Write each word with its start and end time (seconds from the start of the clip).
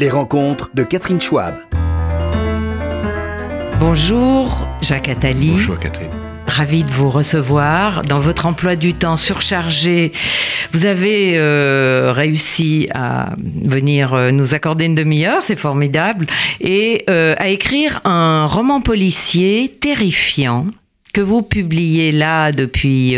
Les 0.00 0.10
rencontres 0.10 0.70
de 0.74 0.84
Catherine 0.84 1.20
Schwab. 1.20 1.56
Bonjour 3.80 4.64
Jacques 4.80 5.08
Attali. 5.08 5.50
Bonjour 5.50 5.76
Catherine. 5.76 6.10
Ravi 6.46 6.84
de 6.84 6.88
vous 6.88 7.10
recevoir. 7.10 8.02
Dans 8.02 8.20
votre 8.20 8.46
emploi 8.46 8.76
du 8.76 8.94
temps 8.94 9.16
surchargé, 9.16 10.12
vous 10.72 10.86
avez 10.86 11.36
euh, 11.36 12.12
réussi 12.14 12.88
à 12.94 13.34
venir 13.40 14.14
euh, 14.14 14.30
nous 14.30 14.54
accorder 14.54 14.84
une 14.84 14.94
demi-heure, 14.94 15.42
c'est 15.42 15.58
formidable, 15.58 16.26
et 16.60 17.04
euh, 17.10 17.34
à 17.36 17.48
écrire 17.48 18.00
un 18.04 18.46
roman 18.46 18.80
policier 18.80 19.76
terrifiant 19.80 20.66
que 21.12 21.20
vous 21.20 21.42
publiez 21.42 22.12
là 22.12 22.52
depuis 22.52 23.16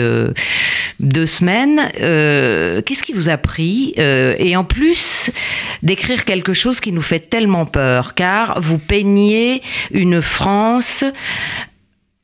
deux 1.00 1.26
semaines. 1.26 1.88
Qu'est-ce 1.94 3.02
qui 3.02 3.12
vous 3.12 3.28
a 3.28 3.36
pris 3.36 3.94
Et 3.96 4.56
en 4.56 4.64
plus 4.64 5.30
d'écrire 5.82 6.24
quelque 6.24 6.52
chose 6.52 6.80
qui 6.80 6.92
nous 6.92 7.02
fait 7.02 7.20
tellement 7.20 7.66
peur, 7.66 8.14
car 8.14 8.60
vous 8.60 8.78
peignez 8.78 9.62
une 9.90 10.22
France 10.22 11.04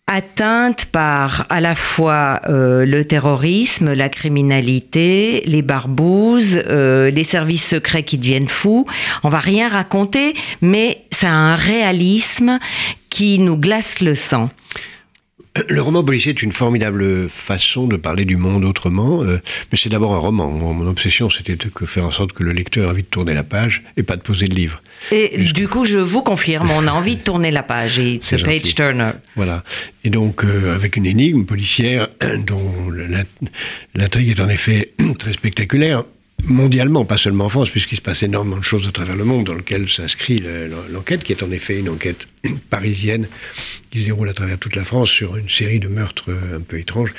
atteinte 0.07 0.87
par 0.87 1.47
à 1.51 1.61
la 1.61 1.75
fois 1.75 2.41
euh, 2.49 2.87
le 2.87 3.05
terrorisme, 3.05 3.93
la 3.93 4.09
criminalité, 4.09 5.43
les 5.47 5.63
barbouzes, 5.63 6.63
euh, 6.69 7.11
les 7.11 7.24
services 7.24 7.66
secrets 7.66 8.05
qui 8.05 8.16
deviennent 8.16 8.49
fous. 8.49 8.87
On 9.24 9.29
va 9.29 9.41
rien 9.41 9.69
raconter, 9.69 10.35
mais 10.61 11.02
c'est 11.11 11.27
un 11.27 11.57
réalisme 11.57 12.61
qui 13.11 13.38
nous 13.41 13.57
glace 13.57 14.01
le 14.01 14.15
sang. 14.15 14.51
Le 15.69 15.83
roman 15.83 16.05
policier 16.05 16.30
est 16.30 16.42
une 16.42 16.52
formidable 16.52 17.28
façon 17.28 17.87
de 17.87 17.96
parler 17.96 18.24
du 18.24 18.37
monde 18.37 18.65
autrement, 18.65 19.23
euh, 19.23 19.41
mais 19.70 19.79
c'est 19.79 19.88
d'abord 19.88 20.15
un 20.15 20.19
roman. 20.19 20.51
Mon 20.51 20.87
obsession, 20.87 21.30
c'était 21.30 21.56
de 21.56 21.70
faire 21.87 22.05
en 22.05 22.10
sorte 22.10 22.32
que 22.32 22.42
le 22.42 22.52
lecteur 22.52 22.87
ait 22.87 22.91
envie 22.91 23.02
de 23.02 23.09
tourner 23.09 23.34
la 23.34 23.45
page 23.45 23.82
et 23.96 24.02
pas 24.02 24.16
de 24.16 24.23
poser 24.23 24.46
le 24.46 24.55
livre. 24.55 24.82
Et 25.12 25.38
du 25.38 25.69
coup, 25.69 25.84
je 25.84 25.98
vous 25.98 26.23
confirme, 26.23 26.70
on 26.70 26.87
a 26.87 26.93
envie 26.93 27.16
de 27.16 27.23
tourner 27.23 27.51
la 27.51 27.63
page. 27.63 27.98
Et 27.98 28.21
c'est 28.23 28.43
page 28.43 28.74
turner. 28.74 29.13
Voilà. 29.37 29.65
Et 30.04 30.10
donc, 30.10 30.45
euh, 30.45 30.74
avec 30.74 30.96
une 30.96 31.07
énigme 31.07 31.45
policière 31.45 32.09
dont 32.46 32.91
l'intrigue 33.95 34.30
est 34.30 34.41
en 34.41 34.48
effet 34.48 34.93
très 35.18 35.32
spectaculaire, 35.32 36.04
mondialement, 36.45 37.04
pas 37.04 37.16
seulement 37.16 37.46
en 37.46 37.48
France, 37.48 37.70
puisqu'il 37.70 37.96
se 37.96 38.02
passe 38.02 38.23
énormément 38.23 38.59
de 38.59 38.65
choses 38.65 38.87
à 38.87 38.92
travers 38.92 39.16
le 39.16 39.24
monde 39.24 39.46
dans 39.46 39.54
lequel 39.54 39.88
s'inscrit 39.88 40.42
l'enquête, 40.90 41.24
qui 41.24 41.32
est 41.32 41.42
en 41.42 41.51
effet 41.51 41.79
une 41.79 41.88
enquête 41.88 42.26
parisienne 42.70 43.29
qui 43.90 44.01
se 44.01 44.04
déroule 44.04 44.29
à 44.29 44.34
travers 44.34 44.59
toute 44.59 44.76
la 44.76 44.84
France 44.84 45.10
sur 45.10 45.37
une 45.37 45.48
série 45.48 45.80
de 45.80 45.88
meurtres 45.88 46.30
euh, 46.30 46.59
un 46.59 46.60
peu 46.60 46.79
étranges. 46.79 47.14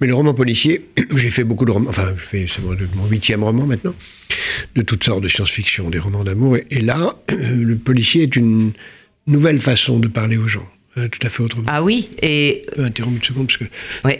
Mais 0.00 0.06
le 0.06 0.14
roman 0.14 0.34
policier, 0.34 0.86
j'ai 1.14 1.30
fait 1.30 1.44
beaucoup 1.44 1.64
de 1.64 1.72
romans, 1.72 1.90
enfin, 1.90 2.14
c'est 2.30 2.46
mon 2.94 3.06
huitième 3.06 3.44
roman 3.44 3.66
maintenant, 3.66 3.94
de 4.74 4.82
toutes 4.82 5.04
sortes 5.04 5.22
de 5.22 5.28
science-fiction, 5.28 5.90
des 5.90 5.98
romans 5.98 6.24
d'amour, 6.24 6.56
et, 6.56 6.80
là, 6.80 7.16
le 7.28 7.76
policier 7.76 8.22
est 8.22 8.36
une 8.36 8.72
nouvelle 9.26 9.60
façon 9.60 9.98
de 9.98 10.08
parler 10.08 10.36
aux 10.36 10.48
gens. 10.48 10.68
Euh, 10.96 11.08
tout 11.08 11.24
à 11.24 11.30
fait 11.30 11.42
autrement. 11.42 11.66
Ah 11.68 11.84
oui, 11.84 12.10
et... 12.20 12.62
Je 12.70 12.74
peux 12.76 12.84
interrompre 12.84 13.16
une 13.16 13.24
seconde 13.24 13.46
parce 13.46 13.58
que... 13.58 13.64
Oui. 14.04 14.14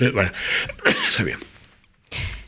voilà. 0.12 0.32
Très 1.10 1.24
bien. 1.24 1.36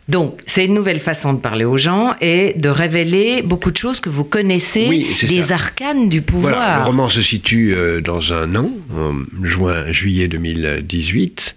Donc, 0.09 0.41
c'est 0.47 0.65
une 0.67 0.75
nouvelle 0.75 1.01
façon 1.01 1.33
de 1.33 1.41
parler 1.41 1.65
aux 1.65 1.79
gens 1.79 2.15
et 2.21 2.55
de 2.57 2.69
révéler 2.69 3.43
beaucoup 3.43 3.73
de 3.73 3.77
choses 3.77 4.01
que 4.01 4.09
vous 4.09 4.23
connaissez, 4.23 5.07
des 5.29 5.51
arcanes 5.51 6.09
du 6.09 6.23
pouvoir. 6.23 6.55
Voilà, 6.55 6.79
le 6.79 6.85
roman 6.85 7.09
se 7.09 7.23
situe 7.23 7.75
euh, 7.75 8.01
dans 8.01 8.33
un 8.33 8.55
an, 8.55 8.71
en 8.95 9.45
juin, 9.45 9.91
juillet 9.91 10.29
2018. 10.29 11.57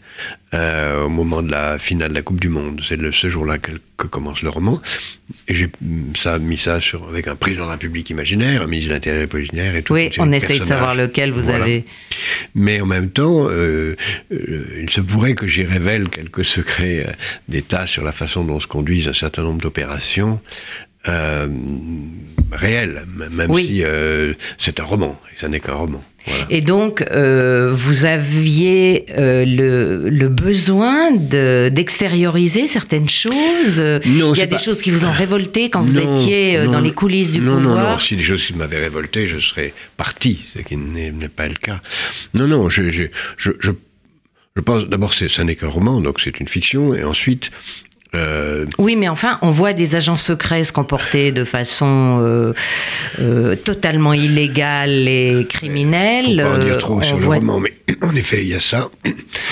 Euh, 0.56 1.04
au 1.04 1.10
moment 1.10 1.44
de 1.44 1.52
la 1.52 1.78
finale 1.78 2.10
de 2.10 2.16
la 2.16 2.24
Coupe 2.24 2.40
du 2.40 2.50
Monde. 2.50 2.82
C'est 2.84 3.00
ce 3.12 3.30
jour-là 3.30 3.60
que, 3.60 3.72
commence 4.08 4.42
le 4.42 4.50
roman. 4.50 4.80
Et 5.48 5.54
j'ai 5.54 5.70
ça, 6.18 6.40
mis 6.40 6.58
ça 6.58 6.82
sur, 6.82 7.08
avec 7.08 7.28
un 7.28 7.36
président 7.36 7.66
de 7.66 7.68
la 7.68 7.74
République 7.74 8.10
imaginaire, 8.10 8.64
un 8.64 8.68
ministre 8.68 8.90
de 8.90 8.96
l'Intérieur 8.96 9.28
imaginaire 9.32 9.76
et 9.76 9.84
tout. 9.84 9.94
Oui, 9.94 10.10
on 10.18 10.32
essaye 10.32 10.60
de 10.60 10.66
savoir 10.66 10.96
lequel 10.96 11.32
vous 11.32 11.48
avez. 11.50 11.86
Mais 12.56 12.82
en 12.82 12.88
même 12.88 13.12
temps, 13.12 13.48
euh, 13.48 13.96
euh, 14.32 14.66
il 14.82 14.90
se 14.90 15.02
pourrait 15.02 15.36
que 15.36 15.46
j'y 15.46 15.66
révèle 15.66 16.10
quelques 16.10 16.46
secrets 16.46 17.16
d'État 17.48 17.86
sur 17.86 18.04
la 18.04 18.12
façon 18.12 18.44
dont 18.44 18.60
se 18.60 18.68
conduisent 18.68 19.08
un 19.08 19.14
certain 19.14 19.44
nombre 19.44 19.62
d'opérations. 19.62 20.42
Réelles, 21.06 23.06
même 23.32 23.54
si 23.56 23.84
c'est 24.58 24.80
un 24.80 24.84
roman, 24.84 25.20
et 25.34 25.40
ça 25.40 25.48
n'est 25.48 25.60
qu'un 25.60 25.74
roman. 25.74 26.02
Et 26.50 26.62
donc, 26.62 27.04
euh, 27.12 27.72
vous 27.74 28.06
aviez 28.06 29.06
euh, 29.18 29.46
le, 29.46 30.30
besoin 30.30 31.12
d'extérioriser 31.12 32.68
certaines 32.68 33.10
choses? 33.10 33.80
Non, 33.80 34.34
Il 34.34 34.40
y 34.40 34.42
a 34.42 34.46
des 34.46 34.58
choses 34.58 34.82
qui 34.82 34.92
vous 34.92 35.06
ont 35.06 35.12
révolté 35.12 35.70
quand 35.70 35.82
vous 35.82 35.98
étiez 35.98 36.58
euh, 36.58 36.68
dans 36.68 36.80
les 36.80 36.92
coulisses 36.92 37.32
du 37.32 37.40
pouvoir 37.40 37.60
Non, 37.60 37.76
non, 37.76 38.00
si 38.00 38.16
des 38.16 38.24
choses 38.24 38.46
qui 38.46 38.54
m'avaient 38.54 38.80
révolté, 38.80 39.28
je 39.28 39.40
serais 39.40 39.74
parti, 39.98 40.40
ce 40.54 40.60
qui 40.60 40.78
n'est 40.78 41.12
pas 41.30 41.48
le 41.48 41.56
cas. 41.56 41.82
Non, 42.34 42.48
non, 42.48 42.70
je, 42.70 42.90
je, 42.90 43.06
je, 43.38 43.52
je 44.56 44.62
pense, 44.62 44.88
d'abord, 44.88 45.14
ça 45.14 45.44
n'est 45.44 45.56
qu'un 45.56 45.68
roman, 45.68 46.02
donc 46.02 46.20
c'est 46.20 46.40
une 46.40 46.48
fiction, 46.48 46.94
et 46.94 47.04
ensuite, 47.04 47.52
euh, 48.16 48.66
oui, 48.80 48.96
mais 48.96 49.08
enfin, 49.08 49.38
on 49.44 49.52
voit 49.52 49.74
des 49.74 49.96
agents 49.96 50.18
secrets 50.18 50.64
se 50.64 50.72
comporter 50.72 51.32
de 51.32 51.44
façon 51.44 52.20
euh, 52.22 52.54
euh, 53.20 53.56
totalement 53.56 54.14
illégale 54.14 55.08
et 55.08 55.46
criminelle. 55.48 56.42
Faut 56.42 56.50
pas 56.50 56.56
en 56.56 56.58
dire 56.58 56.78
trop 56.80 57.02
sur 57.04 57.20
le 57.20 57.26
roman, 57.28 57.60
mais 57.60 57.74
en 58.02 58.16
effet, 58.16 58.42
il 58.42 58.50
y 58.50 58.56
a 58.56 58.60
ça. 58.60 58.90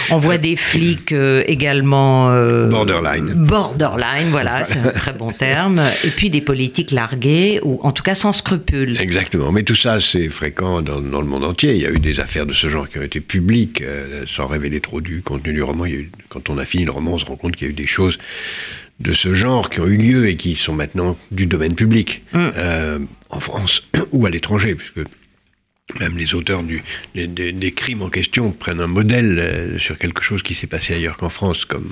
On 0.09 0.17
voit 0.17 0.39
des 0.39 0.55
flics 0.55 1.11
également. 1.11 2.29
borderline. 2.67 3.33
Borderline, 3.35 4.29
voilà, 4.31 4.65
c'est 4.65 4.79
un 4.79 4.89
très 4.91 5.13
bon 5.13 5.31
terme. 5.31 5.81
Et 6.03 6.09
puis 6.09 6.31
des 6.31 6.41
politiques 6.41 6.91
largués, 6.91 7.59
ou 7.63 7.79
en 7.83 7.91
tout 7.91 8.03
cas 8.03 8.15
sans 8.15 8.33
scrupules. 8.33 8.99
Exactement. 8.99 9.51
Mais 9.51 9.63
tout 9.63 9.75
ça, 9.75 9.99
c'est 9.99 10.29
fréquent 10.29 10.81
dans, 10.81 10.99
le 10.99 11.27
monde 11.27 11.43
entier. 11.43 11.75
Il 11.75 11.81
y 11.81 11.85
a 11.85 11.91
eu 11.91 11.99
des 11.99 12.19
affaires 12.19 12.47
de 12.47 12.53
ce 12.53 12.69
genre 12.69 12.89
qui 12.89 12.97
ont 12.97 13.03
été 13.03 13.19
publiques, 13.19 13.83
sans 14.25 14.47
révéler 14.47 14.79
trop 14.79 14.99
du 14.99 15.21
contenu 15.21 15.53
du 15.53 15.61
roman. 15.61 15.85
quand 16.29 16.49
on 16.49 16.57
a 16.57 16.65
fini 16.65 16.85
le 16.85 16.91
roman, 16.91 17.13
on 17.13 17.17
se 17.19 17.25
rend 17.25 17.35
compte 17.35 17.55
qu'il 17.55 17.67
y 17.67 17.69
a 17.69 17.71
eu 17.71 17.75
des 17.75 17.85
choses 17.85 18.17
de 18.99 19.11
ce 19.11 19.33
genre 19.33 19.69
qui 19.69 19.79
ont 19.79 19.87
eu 19.87 19.97
lieu 19.97 20.27
et 20.27 20.37
qui 20.37 20.55
sont 20.55 20.73
maintenant 20.73 21.17
du 21.31 21.45
domaine 21.45 21.75
public 21.75 22.23
mm. 22.33 22.49
euh, 22.55 22.99
en 23.29 23.39
France 23.39 23.83
ou 24.11 24.25
à 24.25 24.29
l'étranger, 24.29 24.75
puisque 24.75 25.07
même 25.99 26.17
les 26.17 26.33
auteurs 26.35 26.63
du, 26.63 26.83
des, 27.13 27.71
crimes 27.71 28.01
en 28.01 28.09
question 28.09 28.51
prennent 28.51 28.81
un 28.81 28.87
modèle 28.87 29.39
euh, 29.39 29.79
sur 29.79 29.97
quelque 29.97 30.21
chose 30.21 30.41
qui 30.41 30.53
s'est 30.53 30.67
passé 30.67 30.93
ailleurs 30.93 31.15
qu'en 31.15 31.29
France 31.29 31.65
comme 31.65 31.89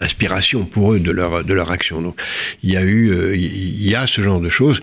inspiration 0.00 0.64
pour 0.64 0.94
eux 0.94 1.00
de 1.00 1.10
leur, 1.10 1.44
de 1.44 1.54
leur 1.54 1.70
action. 1.70 2.02
Donc 2.02 2.20
il 2.62 2.70
y 2.70 2.76
a 2.76 2.82
eu, 2.82 3.10
euh, 3.10 3.36
il 3.36 3.88
y 3.88 3.94
a 3.94 4.06
ce 4.06 4.20
genre 4.20 4.40
de 4.40 4.48
choses. 4.48 4.82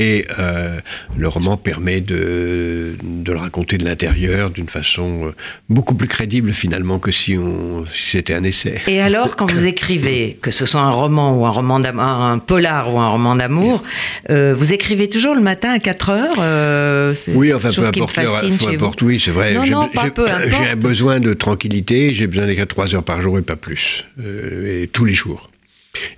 Et 0.00 0.26
euh, 0.38 0.78
le 1.16 1.26
roman 1.26 1.56
permet 1.56 2.00
de, 2.00 2.92
de, 3.02 3.32
le 3.32 3.36
raconter 3.36 3.78
de 3.78 3.84
l'intérieur 3.84 4.50
d'une 4.50 4.68
façon 4.68 5.26
euh, 5.26 5.34
beaucoup 5.68 5.96
plus 5.96 6.06
crédible 6.06 6.52
finalement 6.52 7.00
que 7.00 7.10
si, 7.10 7.36
on, 7.36 7.84
si 7.86 8.10
c'était 8.12 8.34
un 8.34 8.44
essai. 8.44 8.80
Et 8.86 9.00
alors, 9.00 9.34
quand 9.34 9.50
vous 9.50 9.66
écrivez, 9.66 10.38
que 10.40 10.52
ce 10.52 10.66
soit 10.66 10.82
un 10.82 10.92
roman 10.92 11.36
ou 11.36 11.46
un 11.46 11.50
roman 11.50 11.80
d'amour, 11.80 12.04
un 12.04 12.38
polar 12.38 12.94
ou 12.94 13.00
un 13.00 13.08
roman 13.08 13.34
d'amour, 13.34 13.82
euh, 14.30 14.54
vous 14.54 14.72
écrivez 14.72 15.08
toujours 15.08 15.34
le 15.34 15.42
matin 15.42 15.72
à 15.72 15.80
4 15.80 16.10
heures 16.10 17.16
Oui, 17.34 17.52
enfin, 17.52 17.72
peu 17.72 17.84
importe, 17.84 18.14
peu 18.14 18.68
importe, 18.68 19.02
oui, 19.02 19.18
c'est 19.18 19.32
vrai. 19.32 19.58
J'ai 19.64 19.74
un 19.74 20.76
besoin 20.76 21.18
de 21.18 21.34
tranquillité, 21.34 22.14
j'ai 22.14 22.28
besoin 22.28 22.46
d'écrire 22.46 22.68
3 22.68 22.94
heures 22.94 23.02
par 23.02 23.20
jour 23.20 23.36
et 23.36 23.42
pas 23.42 23.56
plus, 23.56 24.06
et 24.24 24.88
tous 24.92 25.04
les 25.04 25.14
jours. 25.14 25.50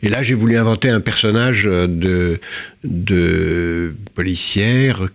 Et 0.02 0.08
là, 0.08 0.22
j'ai 0.22 0.34
voulu 0.34 0.56
inventer 0.56 0.88
un 0.88 1.00
personnage 1.00 1.64
de, 1.64 2.41
de 2.84 3.94
policière 4.14 5.08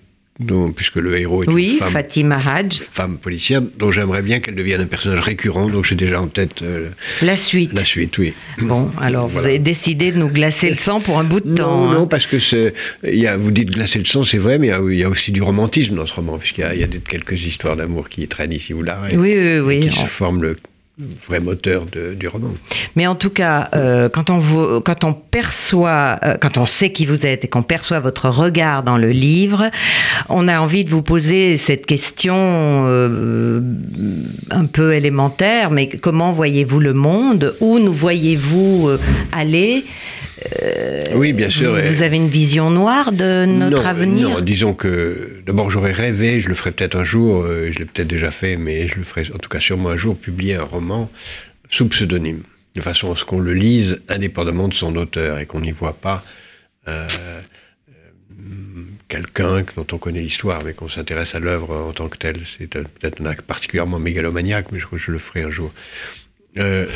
puisque 0.76 0.98
le 0.98 1.18
héros 1.18 1.44
est 1.44 1.48
une 1.48 1.78
femme, 1.78 1.92
Fatima 1.92 2.38
Hadj. 2.38 2.82
femme 2.92 3.18
policière, 3.18 3.62
dont 3.62 3.90
j'aimerais 3.92 4.22
bien 4.22 4.40
qu'elle 4.42 4.56
devienne 4.56 4.82
un 4.82 4.86
personnage 4.86 5.22
récurrent, 5.22 5.70
donc 5.70 5.86
j'ai 5.86 5.96
déjà 5.96 6.22
en 6.22 6.28
tête 6.28 6.62
euh, 6.62 6.90
la 7.22 7.38
suite. 7.38 7.72
La 7.74 7.86
suite, 7.86 8.18
oui. 8.18 8.34
Bon, 8.60 8.92
alors 9.00 9.28
vous 9.28 9.46
avez 9.46 9.60
décidé 9.60 10.12
de 10.12 10.18
nous 10.18 10.28
glacer 10.28 10.70
le 10.70 10.76
sang 10.76 11.00
pour 11.00 11.20
un 11.20 11.24
bout 11.24 11.40
de 11.40 11.56
temps. 11.56 11.92
Non, 11.92 12.02
hein. 12.02 12.08
parce 12.08 12.28
que 12.28 12.38
y 13.04 13.28
a, 13.28 13.38
vous 13.38 13.52
dites 13.52 13.72
glacer 13.72 14.00
le 14.00 14.06
sang, 14.06 14.24
c'est 14.24 14.38
vrai, 14.38 14.58
mais 14.60 14.72
il 14.90 14.98
y, 14.98 15.04
a, 15.04 15.10
aussi 15.10 15.32
du 15.32 15.42
romantisme 15.42 15.96
dans 15.96 16.06
ce 16.06 16.14
roman, 16.14 16.38
puisqu'il 16.38 16.62
y 16.62 16.64
a, 16.66 16.76
il 16.76 16.82
y 16.82 16.84
a 16.84 16.88
quelques 16.88 17.42
histoires 17.46 17.78
d'amour 17.78 18.10
qui 18.10 18.28
traînent 18.28 18.54
ici 18.54 18.74
ou 18.74 18.84
là, 18.84 19.00
oui, 19.14 19.18
oui, 19.18 19.60
oui, 19.60 19.80
qui 19.88 19.98
se 19.98 20.06
forment 20.06 20.42
le 20.42 20.58
vrai 20.98 21.42
moteur 21.42 21.86
du 21.86 22.28
roman. 22.28 22.54
Mais 22.96 23.06
en 23.06 23.16
tout 23.16 23.30
cas, 23.30 23.70
euh, 23.76 24.08
quand, 24.08 24.30
on 24.30 24.40
quand 24.80 25.04
on 25.04 25.14
perçoit, 25.14 26.20
euh, 26.24 26.38
quand 26.40 26.58
on 26.58 26.66
sait 26.66 26.92
qui 26.94 27.06
vous 27.06 27.26
êtes 27.26 27.44
et 27.44 27.48
qu'on 27.50 27.64
perçoit 27.64 28.00
votre 28.00 28.30
regard 28.30 28.84
dans 28.84 28.98
le 28.98 29.10
livre, 29.10 29.70
on 30.30 30.48
a 30.48 30.58
envie 30.60 30.86
de 30.86 30.90
vous 30.90 31.02
poser 31.02 31.58
cette 31.58 31.86
question 31.86 32.36
euh, 32.38 33.60
un 34.52 34.66
peu 34.66 34.94
élémentaire, 34.94 35.70
mais 35.70 35.90
comment 35.90 36.32
voyez-vous 36.32 36.80
le 36.80 36.94
monde? 36.94 37.56
Où 37.60 37.80
nous 37.80 37.94
voyez-vous 37.94 38.92
aller? 39.34 39.84
Euh, 40.62 41.02
oui, 41.14 41.34
bien 41.34 41.50
sûr. 41.50 41.76
Vous, 41.76 42.04
avez 42.04 42.18
une 42.18 42.28
vision 42.28 42.70
noire 42.70 43.12
de 43.12 43.46
notre 43.46 43.86
avenir 43.86 44.30
Non, 44.30 44.40
disons 44.42 44.74
que 44.74 45.42
d'abord 45.46 45.70
j'aurais 45.70 45.92
rêvé, 45.92 46.40
je 46.40 46.50
le 46.50 46.56
ferai 46.56 46.72
peut-être 46.72 46.96
un 46.96 47.04
jour, 47.04 47.44
euh, 47.44 47.70
je 47.72 47.80
l'ai 47.80 47.86
peut-être 47.86 48.08
déjà 48.08 48.32
fait, 48.32 48.58
mais 48.58 48.88
je 48.88 48.96
le 48.96 49.04
ferai 49.04 49.24
en 49.34 49.38
tout 49.38 49.50
cas 49.50 49.60
sûrement 49.60 49.90
un 49.90 49.98
jour, 49.98 50.18
publier 50.18 50.56
un 50.56 50.64
roman 50.64 51.10
sous 51.70 51.88
pseudonyme, 51.88 52.42
de 52.76 52.82
façon 52.82 53.12
à 53.12 53.16
ce 53.16 53.24
qu'on 53.24 53.40
le 53.40 53.54
lise 53.54 54.02
indépendamment 54.10 54.68
de 54.68 54.74
son 54.74 54.96
auteur 54.96 55.40
et 55.40 55.46
qu'on 55.46 55.62
n'y 55.62 55.72
voit 55.72 55.94
pas 55.96 56.24
euh, 56.88 57.08
qu'un 59.08 59.64
dont 59.76 59.88
on 59.92 59.98
connaît 59.98 60.22
l'histoire, 60.22 60.64
mais 60.64 60.74
qu'on 60.74 60.90
s'intéresse 60.90 61.36
à 61.36 61.40
l'œuvre 61.40 61.76
en 61.76 61.94
tant 61.94 62.08
que 62.08 62.18
telle. 62.18 62.42
C'est 62.46 62.68
peut-être 62.68 63.22
un 63.22 63.26
acte 63.26 63.42
particulièrement 63.42 64.00
mégalomaniaque, 64.00 64.72
mais 64.72 64.80
je 64.80 64.86
crois 64.86 64.98
que 64.98 65.04
je 65.04 65.12
le 65.12 65.20
ferai 65.20 65.44
un 65.44 65.52
jour. 65.52 65.72
Euh, 66.58 66.88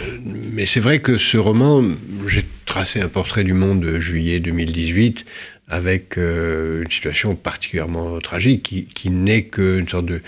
mais 0.53 0.65
c'est 0.65 0.79
vrai 0.79 0.99
que 0.99 1.17
ce 1.17 1.37
roman, 1.37 1.83
j'ai 2.27 2.45
tracé 2.65 3.01
un 3.01 3.09
portrait 3.09 3.43
du 3.43 3.53
monde 3.53 3.81
de 3.81 3.99
juillet 3.99 4.39
2018 4.39 5.25
avec 5.67 6.17
euh, 6.17 6.83
une 6.83 6.91
situation 6.91 7.35
particulièrement 7.35 8.19
tragique 8.19 8.63
qui, 8.63 8.85
qui 8.85 9.09
n'est 9.09 9.43
qu'une 9.43 9.87
sorte 9.87 10.05
de, 10.05 10.21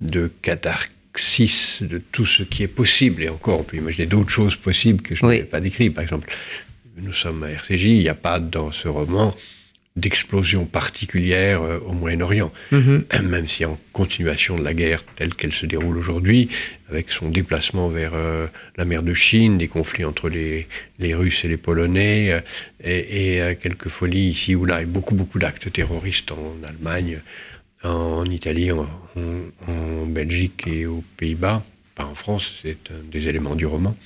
de 0.00 0.30
catharsis 0.42 1.82
de 1.82 1.98
tout 2.12 2.26
ce 2.26 2.42
qui 2.42 2.62
est 2.62 2.68
possible. 2.68 3.22
Et 3.22 3.28
encore, 3.28 3.60
on 3.60 3.64
peut 3.64 3.76
imaginer 3.76 4.06
d'autres 4.06 4.30
choses 4.30 4.56
possibles 4.56 5.02
que 5.02 5.14
je 5.14 5.24
n'ai 5.26 5.42
pas 5.42 5.60
décrites. 5.60 5.94
Par 5.94 6.02
exemple, 6.02 6.32
nous 6.96 7.12
sommes 7.12 7.42
à 7.42 7.50
RCJ, 7.50 7.84
il 7.84 7.98
n'y 7.98 8.08
a 8.08 8.14
pas 8.14 8.38
dans 8.38 8.72
ce 8.72 8.88
roman 8.88 9.34
d'explosion 9.96 10.66
particulière 10.66 11.62
euh, 11.62 11.78
au 11.86 11.92
Moyen-Orient, 11.92 12.52
mhm. 12.70 13.04
même 13.24 13.48
si 13.48 13.64
en 13.64 13.78
continuation 13.92 14.58
de 14.58 14.64
la 14.64 14.74
guerre 14.74 15.02
telle 15.16 15.34
qu'elle 15.34 15.52
se 15.52 15.66
déroule 15.66 15.96
aujourd'hui, 15.96 16.48
avec 16.90 17.10
son 17.10 17.30
déplacement 17.30 17.88
vers 17.88 18.12
euh, 18.14 18.46
la 18.76 18.84
mer 18.84 19.02
de 19.02 19.14
Chine, 19.14 19.56
des 19.58 19.68
conflits 19.68 20.04
entre 20.04 20.28
les, 20.28 20.68
les 20.98 21.14
Russes 21.14 21.44
et 21.44 21.48
les 21.48 21.56
Polonais, 21.56 22.32
euh, 22.32 22.40
et, 22.84 23.38
et 23.38 23.56
quelques 23.56 23.88
folies 23.88 24.30
ici 24.30 24.54
ou 24.54 24.64
là, 24.66 24.82
et 24.82 24.86
beaucoup, 24.86 25.14
beaucoup 25.14 25.38
d'actes 25.38 25.72
terroristes 25.72 26.32
en 26.32 26.56
Allemagne, 26.68 27.20
en, 27.82 28.24
Italie, 28.26 28.72
en, 28.72 28.86
en 29.16 30.06
Belgique 30.06 30.66
et 30.66 30.86
aux 30.86 31.04
Pays-Bas 31.16 31.64
pas 31.96 32.04
en 32.04 32.14
France, 32.14 32.52
c'est 32.62 32.90
un 32.90 33.02
des 33.10 33.26
éléments 33.26 33.56
du 33.56 33.64
roman. 33.64 33.96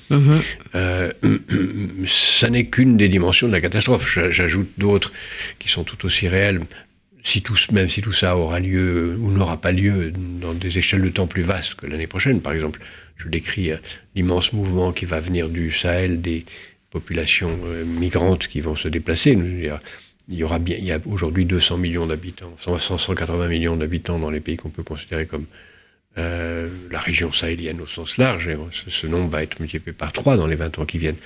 Euh, 0.75 1.13
ça 2.07 2.49
n'est 2.49 2.67
qu'une 2.67 2.97
des 2.97 3.09
dimensions 3.09 3.49
de 3.49 3.53
la 3.53 3.61
catastrophe. 3.61 4.19
J'ajoute 4.31 4.71
d'autres 4.79 5.13
qui 5.59 5.69
sont 5.69 5.83
tout 5.83 6.07
aussi 6.07 6.29
réelles. 6.29 6.61
Si 7.25 7.43
tout, 7.43 7.57
même 7.73 7.89
si 7.89 8.01
tout 8.01 8.13
ça 8.13 8.37
aura 8.37 8.61
lieu 8.61 9.17
ou 9.19 9.33
n'aura 9.33 9.61
pas 9.61 9.73
lieu 9.73 10.13
dans 10.41 10.55
des 10.55 10.79
échelles 10.79 11.03
de 11.03 11.11
temps 11.11 11.27
plus 11.27 11.43
vastes 11.43 11.75
que 11.75 11.87
l'année 11.87 12.07
prochaine, 12.07 12.41
par 12.41 12.53
exemple, 12.53 12.81
je 13.17 13.29
décris 13.29 13.73
euh, 13.73 13.77
l'immense 14.15 14.53
mouvement 14.53 14.93
qui 14.93 15.05
va 15.05 15.21
venir 15.21 15.49
du 15.49 15.73
Sahel, 15.73 16.23
des 16.23 16.47
populations 16.91 17.59
euh, 17.67 17.85
migrantes 17.85 18.47
qui 18.47 18.61
vont 18.61 18.77
se 18.77 18.89
déplacer. 18.89 19.37
Il 20.29 20.39
y 20.39 20.45
aura 20.45 20.61
bien, 20.61 20.77
il 20.79 20.85
y 20.85 20.93
a 20.93 21.01
aujourd'hui 21.07 21.45
200 21.45 21.77
millions 21.77 22.07
d'habitants, 22.07 22.55
180 22.57 23.49
millions 23.49 23.77
d'habitants 23.77 24.21
dans 24.21 24.31
les 24.31 24.41
pays 24.41 24.57
qu'on 24.57 24.71
peut 24.71 24.85
considérer 24.85 25.27
comme 25.27 25.47
euh, 26.19 26.69
la 26.91 26.99
région 26.99 27.33
sahélienne 27.33 27.81
au 27.81 27.87
sens 27.87 28.19
large. 28.19 28.51
ce, 28.89 29.07
nombre 29.07 29.31
va 29.31 29.43
être 29.43 29.61
multiplié 29.61 29.93
par 29.93 30.13
trois 30.13 30.37
dans 30.37 30.47
les 30.47 30.57
20 30.57 30.81
ans 30.81 30.85
qui 30.85 30.99
viennent. 30.99 31.17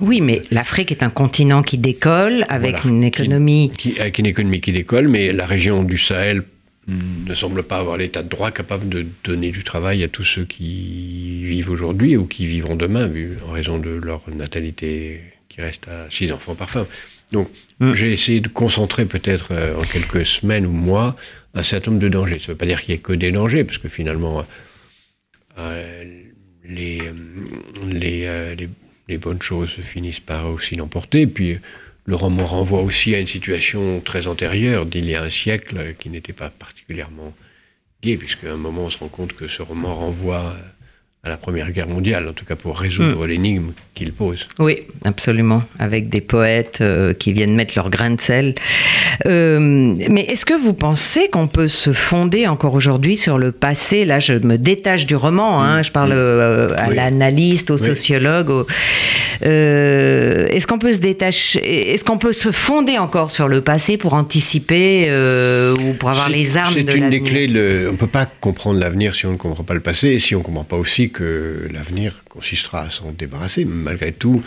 Oui, 0.00 0.20
mais 0.20 0.42
l'Afrique 0.50 0.92
est 0.92 1.02
un 1.02 1.10
continent 1.10 1.62
qui 1.62 1.78
décolle 1.78 2.44
avec 2.48 2.84
une 2.84 3.02
économie. 3.02 3.72
Qui, 3.76 3.98
avec 3.98 4.18
une 4.18 4.26
économie 4.26 4.60
qui 4.60 4.72
décolle, 4.72 5.08
mais 5.08 5.32
la 5.32 5.46
région 5.46 5.82
du 5.82 5.96
Sahel 5.96 6.42
ne 6.88 7.34
semble 7.34 7.62
pas 7.62 7.78
avoir 7.78 7.96
l'état 7.96 8.22
de 8.22 8.28
droit 8.28 8.50
capable 8.50 8.88
de 8.88 9.06
donner 9.24 9.50
du 9.50 9.64
travail 9.64 10.04
à 10.04 10.08
tous 10.08 10.22
ceux 10.22 10.44
qui 10.44 11.42
vivent 11.44 11.70
aujourd'hui 11.70 12.16
ou 12.16 12.26
qui 12.26 12.46
vivront 12.46 12.76
demain, 12.76 13.06
vu, 13.06 13.38
en 13.48 13.52
raison 13.52 13.78
de 13.78 13.90
leur 13.90 14.22
natalité 14.32 15.20
qui 15.48 15.60
reste 15.60 15.88
à 15.88 16.08
six 16.10 16.30
enfants 16.30 16.54
par 16.54 16.70
femme. 16.70 16.86
Donc, 17.32 17.48
mm. 17.80 17.94
j'ai 17.94 18.12
essayé 18.12 18.40
de 18.40 18.48
concentrer 18.48 19.04
peut-être 19.04 19.48
euh, 19.50 19.74
en 19.76 19.82
quelques 19.82 20.24
semaines 20.24 20.66
ou 20.66 20.70
mois 20.70 21.16
un 21.56 21.62
certain 21.62 21.90
nombre 21.90 22.02
de 22.02 22.08
dangers. 22.08 22.38
Ça 22.38 22.44
ne 22.44 22.52
veut 22.52 22.56
pas 22.56 22.66
dire 22.66 22.80
qu'il 22.80 22.92
n'y 22.92 22.98
ait 22.98 23.02
que 23.02 23.12
des 23.12 23.32
dangers, 23.32 23.64
parce 23.64 23.78
que 23.78 23.88
finalement, 23.88 24.46
euh, 25.58 26.22
les, 26.64 27.00
euh, 28.26 28.54
les, 29.08 29.18
bonnes 29.18 29.42
choses 29.42 29.70
finissent 29.70 30.20
par 30.20 30.48
aussi 30.50 30.76
l'emporter. 30.76 31.26
Puis 31.26 31.58
le 32.04 32.14
roman 32.14 32.46
renvoie 32.46 32.82
aussi 32.82 33.14
à 33.14 33.18
une 33.18 33.26
situation 33.26 34.00
très 34.00 34.26
antérieure, 34.26 34.84
d'il 34.84 35.08
y 35.08 35.14
a 35.14 35.22
un 35.22 35.30
siècle, 35.30 35.94
qui 35.98 36.10
n'était 36.10 36.34
pas 36.34 36.50
particulièrement 36.50 37.34
gai, 38.02 38.16
puisqu'à 38.18 38.52
un 38.52 38.56
moment 38.56 38.84
on 38.84 38.90
se 38.90 38.98
rend 38.98 39.08
compte 39.08 39.32
que 39.32 39.48
ce 39.48 39.62
roman 39.62 39.94
renvoie 39.94 40.54
à 41.26 41.28
la 41.28 41.36
Première 41.36 41.72
Guerre 41.72 41.88
mondiale, 41.88 42.28
en 42.28 42.32
tout 42.32 42.44
cas 42.44 42.54
pour 42.54 42.78
résoudre 42.78 43.26
hmm. 43.26 43.28
l'énigme 43.28 43.72
qu'il 43.94 44.12
pose. 44.12 44.46
Oui, 44.58 44.78
absolument, 45.04 45.62
avec 45.78 46.08
des 46.08 46.20
poètes 46.20 46.78
euh, 46.82 47.14
qui 47.14 47.32
viennent 47.32 47.56
mettre 47.56 47.72
leur 47.74 47.90
grain 47.90 48.10
de 48.10 48.20
sel. 48.20 48.54
Euh, 49.26 49.58
mais 50.08 50.20
est-ce 50.28 50.44
que 50.44 50.54
vous 50.54 50.74
pensez 50.74 51.28
qu'on 51.28 51.48
peut 51.48 51.66
se 51.66 51.92
fonder 51.92 52.46
encore 52.46 52.74
aujourd'hui 52.74 53.16
sur 53.16 53.38
le 53.38 53.50
passé? 53.50 54.04
Là, 54.04 54.18
je 54.20 54.34
me 54.34 54.56
détache 54.56 55.06
du 55.06 55.16
roman, 55.16 55.62
hein, 55.62 55.80
hmm. 55.80 55.84
je 55.84 55.92
parle 55.92 56.12
euh, 56.12 56.74
à 56.76 56.90
l'analyste, 56.90 57.72
au 57.72 57.78
sociologue. 57.78 58.66
est-ce 59.40 60.66
qu'on 60.66 60.78
peut 60.78 60.92
se 60.92 60.98
détacher 60.98 61.92
Est-ce 61.92 62.04
qu'on 62.04 62.18
peut 62.18 62.34
se 62.34 62.52
fonder 62.52 62.98
encore 62.98 63.32
sur 63.32 63.48
le 63.48 63.62
passé 63.62 63.96
pour 63.96 64.14
anticiper 64.14 65.10
ou 65.80 65.94
pour 65.94 66.10
avoir 66.10 66.28
les 66.28 66.56
armes 66.56 66.74
de 66.74 66.88
C'est 66.88 66.98
une 66.98 67.10
des 67.10 67.22
clés. 67.22 67.48
on 67.88 67.92
ne 67.92 67.96
peut 67.96 68.06
pas 68.06 68.26
comprendre 68.40 68.78
l'avenir 68.78 69.14
si 69.14 69.26
on 69.26 69.32
ne 69.32 69.36
comprend 69.36 69.64
pas 69.64 69.74
le 69.74 69.80
passé 69.80 70.10
et 70.10 70.18
si 70.20 70.36
on 70.36 70.38
ne 70.38 70.44
comprend 70.44 70.64
pas 70.64 70.76
aussi 70.76 71.10
que 71.16 71.66
l'avenir 71.72 72.22
consistera 72.28 72.82
à 72.82 72.90
s'en 72.90 73.10
débarrasser. 73.10 73.64
Malgré 73.64 74.12
tout, 74.12 74.44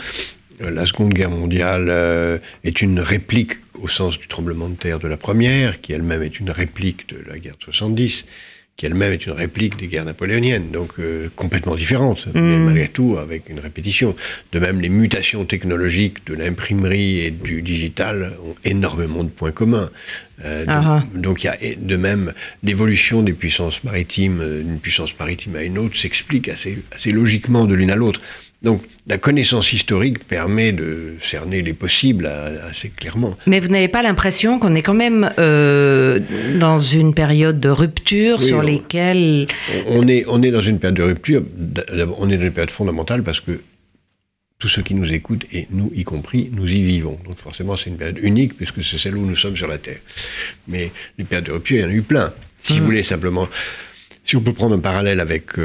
la 0.60 0.86
Seconde 0.86 1.14
Guerre 1.14 1.32
mondiale 1.32 1.88
euh, 1.90 2.38
est 2.64 2.84
une 2.84 3.00
réplique 3.00 3.54
au 3.82 3.88
sens 3.88 4.20
du 4.20 4.28
tremblement 4.28 4.70
de 4.70 4.76
terre 4.76 5.00
de 5.00 5.08
la 5.08 5.18
première, 5.18 5.82
qui 5.82 5.94
elle-même 5.94 6.22
est 6.22 6.40
une 6.40 6.52
réplique 6.52 7.10
de 7.10 7.24
la 7.28 7.40
guerre 7.40 7.56
de 7.58 7.64
70, 7.64 8.26
qui 8.80 8.86
elle-même 8.86 9.12
est 9.12 9.26
une 9.26 9.34
réplique 9.34 9.76
des 9.76 9.88
guerres 9.88 10.06
napoléoniennes, 10.06 10.72
donc 10.72 10.94
euh, 11.00 11.28
complètement 11.36 11.76
différente, 11.76 12.30
mais 12.34 12.40
mm. 12.40 12.64
malgré 12.64 12.88
tout 12.88 13.18
avec 13.22 13.50
une 13.50 13.60
répétition. 13.60 14.16
De 14.54 14.60
même, 14.60 14.80
les 14.80 14.88
mutations 14.88 15.44
technologiques 15.44 16.26
de 16.26 16.34
l'imprimerie 16.34 17.20
et 17.20 17.30
du 17.30 17.62
digital 17.62 18.32
ont 18.42 18.56
énormément 18.64 19.26
de 19.26 19.30
points 19.30 19.52
communs. 19.52 19.90
Euh, 20.46 20.64
ah 20.70 20.82
ah. 20.86 21.04
donc, 21.14 21.44
il 21.44 21.48
y 21.48 21.50
a 21.50 21.58
de 21.78 21.96
même 21.98 22.32
l'évolution 22.64 23.22
des 23.22 23.34
puissances 23.34 23.84
maritimes 23.84 24.42
d'une 24.64 24.80
puissance 24.80 25.14
maritime 25.20 25.58
à 25.58 25.64
une 25.64 25.78
autre 25.78 25.98
s'explique 25.98 26.48
assez, 26.48 26.78
assez 26.94 27.12
logiquement 27.12 27.66
de 27.66 27.76
l'une 27.76 27.92
à 27.92 27.98
l'autre. 27.98 28.22
Donc 28.62 28.82
la 29.08 29.18
connaissance 29.18 29.72
historique 29.72 30.28
permet 30.28 30.74
de 30.74 31.16
cerner 31.22 31.62
les 31.62 31.74
possibles 31.74 32.26
assez 32.70 32.90
clairement. 32.90 33.34
Mais 33.48 33.60
vous 33.60 33.70
n'avez 33.70 33.88
pas 33.88 34.04
l'impression 34.04 34.60
qu'on 34.60 34.76
est 34.76 34.82
quand 34.82 34.94
même 34.94 35.32
euh, 35.40 36.20
dans 36.60 36.80
une 36.80 37.14
période 37.14 37.60
de 37.60 37.70
rupture 37.70 38.42
sur 38.42 38.62
lesquelles... 38.62 39.48
On 39.88 40.08
est, 40.08 40.26
on 40.28 40.44
est 40.44 40.52
dans 40.52 40.62
une 40.62 40.80
période 40.80 40.98
de 40.98 41.04
rupture, 41.04 41.44
on 42.18 42.30
est 42.30 42.38
dans 42.38 42.44
une 42.44 42.52
période 42.52 42.72
fondamentale 42.72 43.24
parce 43.24 43.40
que 43.40 43.62
tous 44.60 44.68
ceux 44.68 44.82
qui 44.82 44.94
nous 44.94 45.10
écoutent, 45.10 45.46
et 45.54 45.68
nous 45.72 45.90
y 45.96 46.04
compris, 46.04 46.50
nous 46.52 46.68
y 46.68 46.84
vivons. 46.84 47.18
Donc 47.26 47.40
forcément 47.40 47.78
c'est 47.78 47.90
une 47.90 47.98
période 47.98 48.20
unique 48.22 48.58
puisque 48.58 48.84
c'est 48.84 48.98
celle 48.98 49.16
où 49.16 49.26
nous 49.26 49.38
sommes 49.38 49.56
sur 49.56 49.68
la 49.68 49.78
Terre. 49.78 50.00
Mais 50.68 50.92
les 51.18 51.24
périodes 51.24 51.46
de 51.46 51.54
rupture, 51.54 51.78
il 51.78 51.82
y 51.82 51.86
en 51.86 51.90
a 51.90 51.94
eu 51.94 52.02
plein. 52.02 52.34
Si 52.62 52.74
vous 52.74 52.80
mmh. 52.80 52.86
voulez 52.86 53.04
simplement 53.04 53.48
si 54.30 54.36
on 54.36 54.42
peut 54.42 54.54
prendre 54.54 54.76
un 54.76 54.80
parallèle 54.80 55.22
avec 55.22 55.58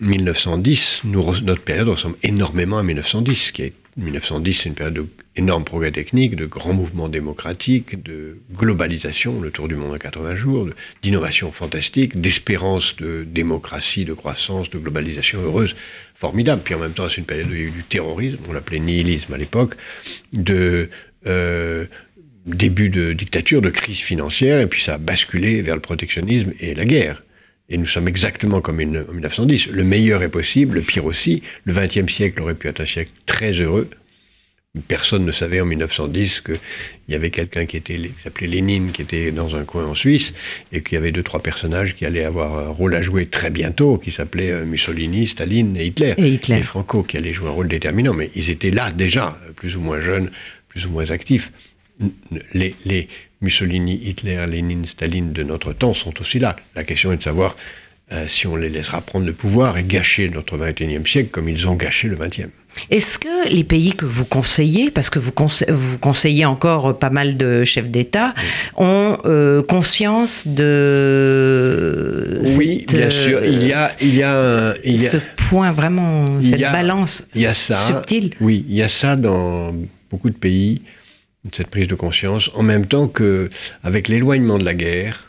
1910, 0.00 1.02
euh, 1.04 1.32
notre 1.42 1.60
période 1.60 1.90
ressemble 1.90 2.16
énormément 2.22 2.78
à 2.78 2.82
1910. 2.82 3.50
Qui 3.50 3.60
est, 3.64 3.72
1910, 3.98 4.54
c'est 4.54 4.68
une 4.70 4.74
période 4.74 5.06
d'énormes 5.36 5.64
progrès 5.64 5.90
techniques, 5.90 6.34
de 6.34 6.46
grands 6.46 6.72
mouvements 6.72 7.10
démocratiques, 7.10 8.02
de 8.02 8.38
globalisation, 8.54 9.42
le 9.42 9.50
tour 9.50 9.68
du 9.68 9.74
monde 9.74 9.92
en 9.92 9.98
80 9.98 10.34
jours, 10.34 10.66
d'innovation 11.02 11.52
fantastique, 11.52 12.18
d'espérance 12.18 12.96
de 12.96 13.26
démocratie, 13.30 14.06
de 14.06 14.14
croissance, 14.14 14.70
de 14.70 14.78
globalisation 14.78 15.42
heureuse, 15.42 15.76
formidable. 16.14 16.62
Puis 16.64 16.74
en 16.74 16.78
même 16.78 16.94
temps, 16.94 17.10
c'est 17.10 17.18
une 17.18 17.26
période 17.26 17.50
où 17.50 17.52
il 17.52 17.60
y 17.60 17.64
a 17.64 17.66
eu 17.66 17.70
du 17.70 17.84
terrorisme, 17.84 18.38
on 18.48 18.54
l'appelait 18.54 18.80
nihilisme 18.80 19.34
à 19.34 19.36
l'époque, 19.36 19.74
de... 20.32 20.88
Euh, 21.26 21.84
début 22.46 22.90
de 22.90 23.12
dictature, 23.12 23.60
de 23.60 23.70
crise 23.70 23.98
financière, 23.98 24.60
et 24.60 24.68
puis 24.68 24.80
ça 24.80 24.94
a 24.94 24.98
basculé 24.98 25.62
vers 25.62 25.74
le 25.74 25.80
protectionnisme 25.80 26.52
et 26.60 26.76
la 26.76 26.84
guerre. 26.84 27.24
Et 27.68 27.78
nous 27.78 27.86
sommes 27.86 28.06
exactement 28.08 28.60
comme 28.60 28.76
en 28.76 29.12
1910. 29.12 29.68
Le 29.68 29.84
meilleur 29.84 30.22
est 30.22 30.28
possible, 30.28 30.76
le 30.76 30.82
pire 30.82 31.04
aussi. 31.04 31.42
Le 31.64 31.72
XXe 31.72 32.12
siècle 32.12 32.40
aurait 32.42 32.54
pu 32.54 32.68
être 32.68 32.80
un 32.80 32.86
siècle 32.86 33.10
très 33.26 33.52
heureux. 33.52 33.88
Personne 34.88 35.24
ne 35.24 35.32
savait 35.32 35.60
en 35.60 35.64
1910 35.64 36.42
qu'il 36.42 36.58
y 37.08 37.14
avait 37.14 37.30
quelqu'un 37.30 37.64
qui 37.64 37.78
était, 37.78 37.98
s'appelait 38.22 38.46
Lénine, 38.46 38.92
qui 38.92 39.02
était 39.02 39.30
dans 39.30 39.56
un 39.56 39.64
coin 39.64 39.86
en 39.86 39.94
Suisse, 39.94 40.34
et 40.70 40.82
qu'il 40.82 40.94
y 40.94 40.98
avait 40.98 41.12
deux, 41.12 41.22
trois 41.22 41.40
personnages 41.40 41.94
qui 41.94 42.04
allaient 42.04 42.24
avoir 42.24 42.58
un 42.58 42.68
rôle 42.68 42.94
à 42.94 43.00
jouer 43.00 43.26
très 43.26 43.50
bientôt, 43.50 43.96
qui 43.96 44.10
s'appelaient 44.10 44.52
euh, 44.52 44.66
Mussolini, 44.66 45.26
Staline 45.26 45.76
et 45.76 45.86
Hitler. 45.86 46.14
Et 46.18 46.28
Hitler. 46.28 46.58
Et 46.58 46.62
Franco, 46.62 47.02
qui 47.02 47.16
allaient 47.16 47.32
jouer 47.32 47.48
un 47.48 47.52
rôle 47.52 47.68
déterminant. 47.68 48.12
Mais 48.12 48.30
ils 48.34 48.50
étaient 48.50 48.70
là 48.70 48.90
déjà, 48.90 49.38
plus 49.56 49.76
ou 49.76 49.80
moins 49.80 50.00
jeunes, 50.00 50.30
plus 50.68 50.86
ou 50.86 50.90
moins 50.90 51.10
actifs. 51.10 51.52
Les, 52.52 52.74
les, 52.84 53.08
Mussolini, 53.40 54.00
Hitler, 54.02 54.44
Lénine, 54.48 54.86
Staline 54.86 55.32
de 55.32 55.42
notre 55.42 55.72
temps 55.72 55.94
sont 55.94 56.20
aussi 56.20 56.38
là. 56.38 56.56
La 56.74 56.84
question 56.84 57.12
est 57.12 57.18
de 57.18 57.22
savoir 57.22 57.56
euh, 58.12 58.26
si 58.28 58.46
on 58.46 58.54
les 58.56 58.68
laissera 58.68 59.00
prendre 59.00 59.26
le 59.26 59.32
pouvoir 59.32 59.76
et 59.78 59.84
gâcher 59.84 60.28
notre 60.28 60.56
21e 60.56 61.06
siècle 61.06 61.30
comme 61.30 61.48
ils 61.48 61.68
ont 61.68 61.74
gâché 61.74 62.08
le 62.08 62.16
20e. 62.16 62.48
Est-ce 62.90 63.18
que 63.18 63.48
les 63.48 63.64
pays 63.64 63.94
que 63.94 64.04
vous 64.04 64.24
conseillez, 64.24 64.90
parce 64.90 65.10
que 65.10 65.18
vous, 65.18 65.32
conseillez 65.32 66.44
encore 66.44 66.98
pas 66.98 67.10
mal 67.10 67.36
de 67.36 67.64
chefs 67.64 67.88
d'État, 67.88 68.32
ont 68.76 69.16
euh, 69.24 69.62
conscience 69.62 70.46
de... 70.46 72.42
Oui, 72.56 72.84
bien 72.86 73.10
sûr. 73.10 73.44
Il 73.44 73.66
y 73.66 73.72
a, 73.72 73.90
il 74.00 74.14
y 74.14 74.22
a, 74.22 74.74
il 74.84 74.98
ce 74.98 75.16
point 75.48 75.72
vraiment, 75.72 76.40
cette 76.42 76.60
balance 76.60 77.24
il 77.34 77.42
y 77.42 77.46
a 77.46 77.54
ça, 77.54 77.78
subtile? 77.78 78.34
Oui, 78.40 78.64
il 78.68 78.76
y 78.76 78.82
a 78.82 78.88
ça 78.88 79.16
dans 79.16 79.74
beaucoup 80.10 80.30
de 80.30 80.36
pays 80.36 80.82
cette 81.52 81.68
prise 81.68 81.88
de 81.88 81.94
conscience, 81.94 82.50
en 82.54 82.62
même 82.62 82.86
temps 82.86 83.08
que, 83.08 83.50
avec 83.82 84.08
l'éloignement 84.08 84.58
de 84.58 84.64
la 84.64 84.74
guerre, 84.74 85.24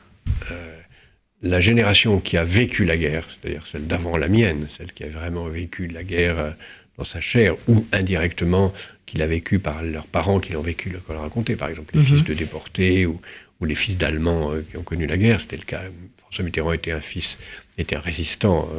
la 1.44 1.60
génération 1.60 2.20
qui 2.20 2.36
a 2.36 2.44
vécu 2.44 2.84
la 2.84 2.98
guerre, 2.98 3.28
c'est-à-dire 3.30 3.68
celle 3.68 3.86
d'avant 3.86 4.18
la 4.18 4.28
mienne, 4.28 4.68
celle 4.76 4.92
qui 4.92 5.04
a 5.04 5.08
vraiment 5.10 5.46
vécu 5.46 5.88
la 5.88 6.04
guerre 6.04 6.56
dans 6.98 7.04
sa 7.04 7.20
chair, 7.20 7.56
ou 7.68 7.86
indirectement 7.92 8.74
qu'il 9.06 9.22
a 9.22 9.28
vécu 9.28 9.60
par 9.60 9.84
leurs 9.84 10.08
parents 10.08 10.40
qui 10.40 10.54
l'ont 10.54 10.64
vécu, 10.64 10.92
qu'on 11.06 11.14
l'a 11.14 11.20
raconté, 11.20 11.56
par 11.56 11.70
exemple 11.70 11.94
les 11.94 12.02
mhm. 12.02 12.08
fils 12.08 12.24
de 12.24 12.34
déportés 12.34 13.06
ou, 13.06 13.22
les 13.66 13.76
fils 13.76 13.98
d'Allemands 13.98 14.52
qui 14.70 14.78
ont 14.78 14.84
connu 14.84 15.08
la 15.08 15.18
guerre, 15.18 15.40
c'était 15.40 15.58
le 15.58 15.64
cas. 15.64 15.82
François 16.18 16.44
Mitterrand 16.44 16.74
était 16.74 16.92
un 16.92 17.02
fils, 17.02 17.38
était 17.78 17.96
un 17.96 18.00
résistant 18.00 18.70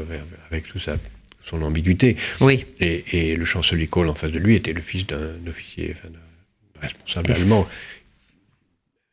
avec 0.50 0.68
tout 0.68 0.78
ça 0.78 0.96
son 1.48 1.62
ambiguïté. 1.62 2.16
Oui. 2.40 2.64
Et, 2.80 3.36
le 3.36 3.44
chancelier 3.44 3.86
Kohl 3.86 4.08
en 4.08 4.14
face 4.14 4.32
de 4.32 4.38
lui 4.38 4.54
était 4.54 4.72
le 4.72 4.82
fils 4.82 5.06
d'un 5.06 5.34
officier, 5.48 5.94
enfin, 5.96 6.08
responsable 6.80 7.32
allemand 7.32 7.66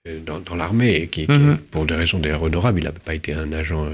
euh, 0.07 0.19
dans, 0.19 0.55
l'armée, 0.55 1.07
qui, 1.07 1.25
mhm. 1.27 1.57
pour 1.71 1.85
des 1.85 1.95
raisons 1.95 2.19
d'ailleurs 2.19 2.43
honorables, 2.43 2.79
il 2.79 2.83
n'avait 2.83 2.99
pas 2.99 3.15
été 3.15 3.33
un 3.33 3.51
agent 3.51 3.85
euh, 3.85 3.91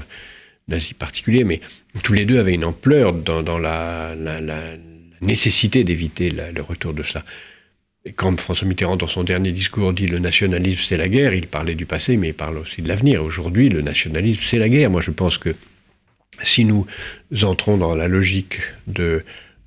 nazi 0.68 0.94
particulier, 0.94 1.44
mais 1.44 1.60
tous 2.02 2.12
les 2.12 2.24
deux 2.24 2.38
avaient 2.38 2.54
une 2.54 2.64
ampleur 2.64 3.12
dans, 3.12 3.58
la, 3.58 4.14
nécessité 5.20 5.84
d'éviter 5.84 6.30
le 6.30 6.60
retour 6.62 6.92
de 6.94 7.02
cela. 7.02 7.24
Et 8.04 8.12
quand 8.12 8.38
François 8.40 8.66
Mitterrand, 8.66 8.96
dans 8.96 9.06
son 9.06 9.22
dernier 9.22 9.52
discours, 9.52 9.92
dit 9.92 10.08
le 10.08 10.18
nationalisme 10.18 10.82
c'est 10.88 10.96
la 10.96 11.08
guerre, 11.08 11.34
il 11.34 11.46
parlait 11.46 11.76
du 11.76 11.86
passé, 11.86 12.16
mais 12.16 12.28
il 12.28 12.34
parle 12.34 12.58
aussi 12.58 12.82
de 12.82 12.88
l'avenir. 12.88 13.22
Aujourd'hui, 13.22 13.68
le 13.68 13.80
nationalisme 13.80 14.40
c'est 14.42 14.58
la 14.58 14.68
guerre. 14.68 14.90
Moi, 14.90 15.00
je 15.00 15.12
pense 15.12 15.38
que 15.38 15.54
si 16.42 16.64
nous 16.64 16.84
entrons 17.42 17.76
dans 17.76 17.94
la 17.94 18.08
logique 18.08 18.58
de 18.88 19.24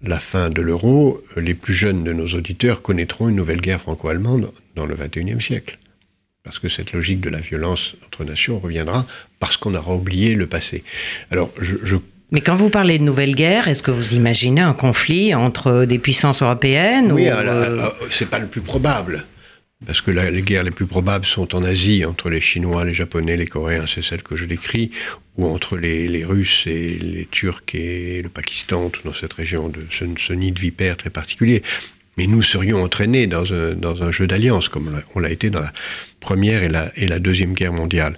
la 0.10 0.20
fin 0.20 0.50
de 0.50 0.62
l'euro, 0.62 1.22
les 1.36 1.54
plus 1.54 1.74
jeunes 1.74 2.04
de 2.04 2.14
nos 2.14 2.28
auditeurs 2.28 2.82
connaîtront 2.82 3.30
une 3.30 3.36
nouvelle 3.36 3.62
guerre 3.62 3.82
franco-allemande 3.82 4.52
dans 4.76 4.86
le 4.86 4.96
XXIe 4.96 5.42
siècle. 5.42 5.80
Parce 6.44 6.60
que 6.60 6.70
cette 6.70 6.94
logique 6.94 7.22
de 7.22 7.30
la 7.30 7.40
violence 7.40 7.96
entre 8.06 8.24
nations 8.24 8.60
reviendra 8.60 9.06
parce 9.40 9.58
qu'on 9.58 9.74
aura 9.74 9.96
oublié 9.96 10.36
le 10.36 10.46
passé. 10.46 10.84
Alors, 11.32 11.52
je, 11.60 11.98
mais 12.32 12.42
quand 12.42 12.56
vous 12.56 12.70
parlez 12.70 13.00
de 13.00 13.04
nouvelle 13.04 13.36
guerre, 13.36 13.68
est-ce 13.68 13.84
que 13.84 13.92
vous 13.92 14.14
imaginez 14.14 14.62
un 14.62 14.74
conflit 14.74 15.34
entre 15.34 15.86
des 15.86 16.00
puissances 16.00 16.42
européennes 16.42 17.12
Oui, 17.12 17.30
euh, 17.30 17.88
c'est 18.10 18.30
pas 18.30 18.40
le 18.40 18.48
plus 18.48 18.62
probable 18.62 19.26
parce 19.86 20.02
que 20.02 20.12
les 20.12 20.42
guerres 20.42 20.64
les 20.64 20.72
plus 20.72 20.86
probables 20.86 21.26
sont 21.26 21.56
en 21.56 21.64
Asie, 21.64 22.06
entre 22.06 22.30
les 22.30 22.42
Chinois, 22.42 22.86
les 22.86 22.94
Japonais, 22.94 23.38
les 23.38 23.46
Coréens, 23.48 23.86
c'est 23.88 24.04
celle 24.04 24.24
que 24.24 24.36
je 24.36 24.46
décris, 24.46 24.92
ou 25.38 25.48
entre 25.48 25.78
les, 25.78 26.24
Russes 26.24 26.64
et 26.66 26.98
les 26.98 27.28
Turcs 27.30 27.64
et 27.74 28.22
le 28.22 28.30
Pakistan, 28.30 28.90
tout 28.90 29.02
dans 29.04 29.14
cette 29.14 29.34
région, 29.34 29.70
de 29.70 29.86
ce, 29.92 30.34
nid 30.34 30.52
de 30.52 30.60
vipère 30.60 30.98
très 30.98 31.10
particulier. 31.10 31.62
Mais 32.18 32.28
nous 32.28 32.42
serions 32.42 32.82
entraînés 32.82 33.28
dans 33.28 33.54
un, 33.54 34.12
jeu 34.12 34.26
d'alliance, 34.26 34.70
comme 34.70 35.02
on 35.14 35.20
l'a 35.20 35.30
été 35.30 35.50
dans 35.50 35.60
la 35.60 35.74
Première 36.22 36.64
et 36.64 36.70
la, 37.08 37.20
Deuxième 37.20 37.54
Guerre 37.54 37.74
mondiale. 37.74 38.18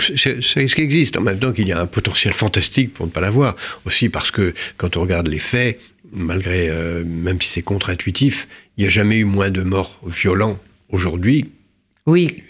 C'est 0.00 0.40
ce 0.40 0.74
qui 0.74 0.80
existe. 0.80 1.18
En 1.18 1.20
même 1.20 1.38
temps 1.38 1.52
qu'il 1.52 1.68
y 1.68 1.72
a 1.72 1.80
un 1.80 1.86
potentiel 1.86 2.32
fantastique 2.32 2.94
pour 2.94 3.04
ne 3.04 3.10
pas 3.10 3.20
l'avoir. 3.20 3.54
Aussi 3.84 4.08
parce 4.08 4.30
que 4.30 4.54
quand 4.78 4.96
on 4.96 5.02
regarde 5.02 5.28
les 5.28 5.38
faits, 5.38 5.78
malgré, 6.12 6.70
euh, 6.70 7.04
même 7.04 7.40
si 7.40 7.50
c'est 7.50 7.62
contre-intuitif, 7.62 8.48
il 8.78 8.80
n'y 8.80 8.86
a 8.86 8.90
jamais 8.90 9.18
eu 9.18 9.24
moins 9.24 9.50
de 9.50 9.62
morts 9.62 10.00
violents 10.06 10.58
aujourd'hui 10.90 11.52
oui. 12.06 12.42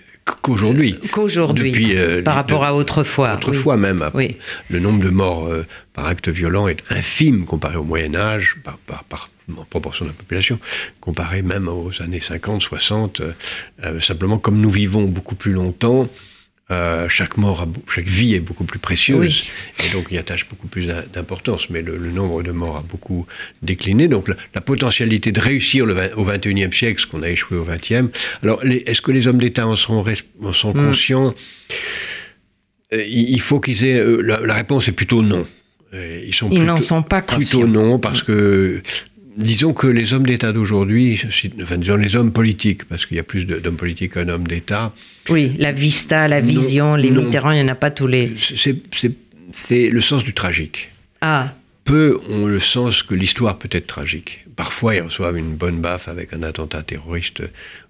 qu'aujourd'hui. 0.43 0.99
Qu'aujourd'hui, 1.13 1.97
euh, 1.97 2.23
par 2.23 2.35
rapport 2.35 2.65
à 2.65 2.75
autrefois. 2.75 3.35
Autrefois 3.35 3.77
même. 3.77 4.05
Le 4.69 4.79
nombre 4.79 5.03
de 5.03 5.11
morts 5.11 5.47
euh, 5.47 5.65
par 5.95 6.07
acte 6.07 6.29
violent 6.29 6.69
est 6.69 6.83
infime 6.91 7.47
comparé 7.47 7.77
au 7.77 7.85
Moyen 7.85 8.15
Âge, 8.15 8.57
par, 8.63 8.79
par, 9.05 9.31
en 9.57 9.65
proportion 9.65 10.05
de 10.05 10.11
la 10.11 10.15
population, 10.15 10.59
comparé 11.01 11.43
même 11.43 11.69
aux 11.69 11.91
années 12.03 12.21
50, 12.21 12.63
60. 12.63 13.23
Euh, 13.85 14.01
simplement, 14.01 14.39
comme 14.39 14.61
nous 14.61 14.71
vivons 14.71 15.05
beaucoup 15.05 15.37
plus 15.37 15.53
longtemps, 15.53 16.09
euh, 16.73 17.09
chaque 17.09 17.37
mort, 17.37 17.65
chaque 17.89 18.07
vie 18.07 18.35
est 18.35 18.41
beaucoup 18.41 18.65
plus 18.65 18.81
précieuse 18.81 19.45
et 19.85 19.93
donc 19.93 20.07
il 20.11 20.19
attache 20.19 20.49
beaucoup 20.49 20.67
plus 20.67 20.89
d'importance. 21.13 21.71
Mais 21.71 21.81
le, 21.81 21.97
nombre 22.11 22.43
de 22.43 22.51
morts 22.51 22.79
a 22.79 22.83
beaucoup 22.83 23.25
décliné. 23.63 24.09
Donc 24.09 24.29
la, 24.29 24.61
potentialité 24.61 25.31
de 25.31 25.41
réussir 25.41 25.87
le 25.87 25.95
au 26.17 26.25
21e 26.25 26.73
siècle, 26.73 27.01
ce 27.01 27.07
qu'on 27.07 27.23
a 27.23 27.31
échoué 27.31 27.57
au 27.57 27.65
20e. 27.65 28.09
Alors 28.43 28.61
est-ce 28.65 29.01
que 29.01 29.13
les 29.13 29.29
hommes 29.29 29.39
d'État 29.39 29.67
en 29.67 29.77
sont, 29.77 30.05
sont 30.53 30.71
hmm. 30.71 30.87
conscients? 30.89 31.35
Euh, 32.93 33.05
il, 33.09 33.41
faut 33.41 33.61
qu'ils 33.61 33.85
aient. 33.85 34.01
Euh, 34.01 34.21
la, 34.21 34.55
réponse 34.55 34.89
est 34.89 34.93
plutôt 34.93 35.23
non. 35.23 35.47
Ils, 35.93 36.35
sont 36.35 36.49
n'en 36.49 36.81
sont 36.81 37.03
pas 37.03 37.23
conscients. 37.23 37.61
Plutôt 37.61 37.67
non, 37.67 38.01
parce 38.01 38.23
que 38.23 38.83
Disons 39.37 39.75
que 39.75 39.87
les 39.87 40.15
hommes 40.15 40.27
d'État 40.27 40.53
d'aujourd'hui, 40.53 41.23
enfin 41.63 41.77
disons 41.77 41.97
les 41.97 42.17
hommes 42.17 42.33
politiques, 42.33 42.85
parce 42.85 43.05
qu'il 43.05 43.19
y 43.19 43.21
a 43.21 43.23
plus 43.23 43.45
d'hommes 43.45 43.77
politiques 43.77 44.15
qu'un 44.15 44.29
homme 44.29 44.47
d'État. 44.47 44.95
Oui, 45.29 45.53
la 45.59 45.73
vista, 45.73 46.27
la 46.27 46.41
vision, 46.41 46.95
les 46.95 47.11
Mitterrand, 47.11 47.51
il 47.51 47.63
n'y 47.63 47.65
en 47.65 47.73
a 47.73 47.75
pas 47.75 47.91
tous 47.91 48.07
les. 48.07 48.33
C'est 49.53 49.89
le 49.91 50.01
sens 50.01 50.25
du 50.25 50.33
tragique. 50.33 50.91
Ah. 51.21 51.55
Peu 51.85 52.19
ont 52.31 52.47
le 52.47 52.61
sens 52.61 53.03
que 53.03 53.15
l'histoire 53.15 53.59
peut 53.59 53.69
être 53.71 53.87
tragique. 53.87 54.45
Parfois, 54.57 54.97
ils 54.97 55.03
reçoivent 55.03 55.37
une 55.37 55.55
bonne 55.55 55.81
baffe 55.81 56.09
avec 56.09 56.33
un 56.33 56.43
attentat 56.43 56.83
terroriste 56.83 57.43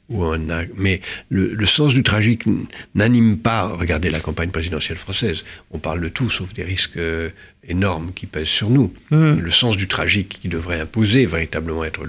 mais 0.08 1.00
le, 1.30 1.66
sens 1.66 1.94
du 1.94 2.02
tragique 2.02 2.44
n'anime 2.94 3.38
pas. 3.38 3.66
Regardez 3.66 4.10
la 4.10 4.20
campagne 4.20 4.50
présidentielle 4.50 4.98
française. 4.98 5.44
On 5.70 5.78
parle 5.78 6.00
de 6.00 6.08
tout 6.08 6.30
sauf 6.30 6.52
des 6.52 6.62
risques 6.62 6.96
euh, 6.96 7.30
énormes 7.66 8.12
qui 8.12 8.26
pèsent 8.26 8.46
sur 8.46 8.70
nous. 8.70 8.92
Mmh. 9.10 9.38
Le 9.40 9.50
sens 9.50 9.76
du 9.76 9.88
tragique 9.88 10.38
qui 10.40 10.48
devrait 10.48 10.80
imposer 10.80 11.26
véritablement 11.26 11.84
être 11.84 12.02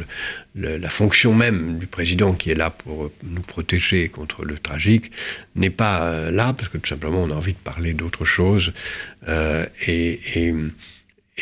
la 0.56 0.89
fonction 0.89 1.34
même 1.34 1.77
du 1.77 1.88
président 1.88 2.34
qui 2.34 2.51
est 2.51 2.56
là 2.56 2.70
pour 2.70 3.12
nous 3.24 3.42
protéger 3.42 4.10
contre 4.10 4.46
le 4.46 4.58
tragique 4.58 5.12
n'est 5.56 5.70
pas 5.70 6.04
euh, 6.04 6.32
là 6.32 6.54
parce 6.54 6.70
que 6.70 6.77
tout 6.77 6.89
simplement 6.89 7.24
on 7.24 7.32
a 7.32 7.36
envie 7.36 7.54
de 7.54 7.60
parler 7.60 7.94
d'autre 7.94 8.25
chose 8.25 8.74
euh, 9.27 9.66
et, 9.88 10.20
et 10.36 10.54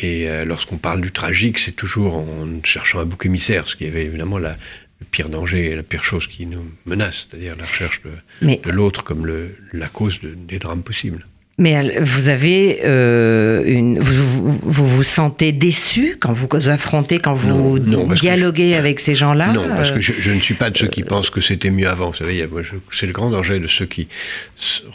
et 0.02 0.28
lorsqu'on 0.44 0.76
parle 0.76 1.00
du 1.00 1.14
tragique, 1.14 1.58
c'est 1.58 1.72
toujours 1.72 2.18
en 2.18 2.62
cherchant 2.66 3.00
un 3.00 3.06
bouc 3.06 3.26
émissaire, 3.26 3.66
ce 3.66 3.78
qui 3.78 3.86
avait 3.86 4.04
évidemment 4.04 4.38
la, 4.38 4.58
le 5.06 5.10
pire 5.10 5.30
danger 5.30 5.72
et 5.72 5.76
la 5.76 5.84
pire 5.84 6.04
chose 6.04 6.28
qui 6.28 6.46
nous 6.46 6.66
menace, 6.86 7.28
c'est-à-dire 7.30 7.56
la 7.56 7.66
recherche 7.66 8.02
de, 8.04 8.72
l'autre 8.72 9.04
comme 9.04 9.26
la 9.74 9.88
cause 9.88 10.20
des 10.22 10.60
drames 10.60 10.84
possibles. 10.84 11.26
Mais 11.58 12.00
vous 12.02 12.28
avez 12.28 12.82
euh, 12.84 13.64
une, 13.66 13.98
vous, 14.00 14.58
vous, 14.86 15.04
sentez 15.04 15.54
déçu 15.54 16.18
quand 16.20 16.34
vous 16.34 16.50
affrontez, 16.68 17.20
quand 17.20 17.32
vous 17.32 17.80
dialoguez 17.80 18.76
avec 18.76 19.00
ces 19.00 19.16
gens-là 19.16 19.54
Non, 19.54 19.70
parce 19.70 19.92
que 19.92 20.02
je, 20.02 20.32
ne 20.32 20.42
suis 20.42 20.56
pas 20.56 20.70
de 20.70 20.78
ceux 20.78 20.90
qui 20.90 21.04
pensent 21.04 21.30
que 21.30 21.40
c'était 21.40 21.70
mieux 21.70 21.88
avant. 21.88 22.10
Vous 22.10 22.18
savez, 22.18 22.46
c'est 22.92 23.08
le 23.08 23.14
grand 23.14 23.30
danger 23.30 23.60
de 23.60 23.68
ceux 23.68 23.86
qui 23.86 24.10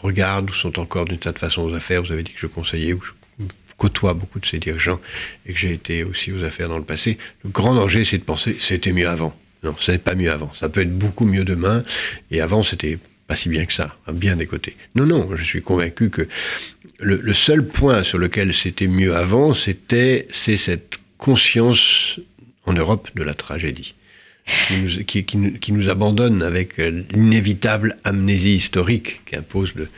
regardent 0.02 0.50
ou 0.50 0.52
sont 0.52 0.79
encore 0.79 1.07
d'une 1.07 1.23
certaine 1.23 1.49
façon 1.49 1.62
aux 1.62 1.75
affaires. 1.75 2.02
Vous 2.02 2.12
avez 2.12 2.25
dit 2.25 2.33
que 2.33 2.40
je 2.40 2.47
conseillais 2.47 2.93
ou 2.93 3.00
je 3.00 3.12
côtoie 3.79 4.12
beaucoup 4.12 4.38
de 4.38 4.45
ces 4.45 4.59
dirigeants 4.59 5.00
et 5.47 5.55
que 5.55 5.59
j'ai 5.59 5.73
été 5.73 6.05
aussi 6.05 6.31
aux 6.31 6.45
affaires 6.45 6.69
dans 6.69 6.76
le 6.76 6.85
passé. 6.85 7.17
Le 7.43 7.49
grand 7.49 7.75
danger, 7.75 8.05
c'est 8.05 8.19
de 8.19 8.23
penser 8.23 8.57
c'était 8.59 8.93
mieux 8.93 9.09
avant. 9.09 9.35
Non, 9.62 9.75
ce 9.79 9.93
n'est 9.93 9.99
pas 9.99 10.14
mieux 10.14 10.31
avant. 10.31 10.52
Ça 10.55 10.69
peut 10.69 10.81
être 10.81 10.97
beaucoup 10.97 11.26
mieux 11.26 11.45
demain. 11.45 11.85
Et 12.31 12.40
avant, 12.40 12.62
c'était 12.62 12.99
pas 13.26 13.37
si 13.37 13.49
bien 13.49 13.64
que 13.64 13.73
ça, 13.73 13.95
hein, 14.07 14.12
bien 14.12 14.37
des 14.37 14.47
côtés. 14.47 14.76
Non, 14.95 15.07
non, 15.07 15.37
je 15.37 15.45
suis 15.45 15.62
convaincu 15.62 16.11
que 16.11 16.26
le, 16.99 17.33
seul 17.33 17.67
point 17.67 18.02
sur 18.02 18.19
lequel 18.19 18.55
c'était 18.55 18.88
mieux 18.88 19.14
avant, 19.14 19.55
c'était 19.55 20.26
c'est 20.33 20.57
cette 20.57 20.95
conscience 21.17 22.19
en 22.67 22.73
Europe 22.73 23.09
de 23.14 23.23
la 23.23 23.35
tragédie. 23.35 23.95
Qui 25.07 25.71
nous, 25.71 25.88
abandonne 25.88 26.43
avec 26.43 26.76
l'inévitable 26.79 27.97
amnésie 28.02 28.57
historique 28.57 29.21
qu'impose 29.26 29.75
le 29.76 29.88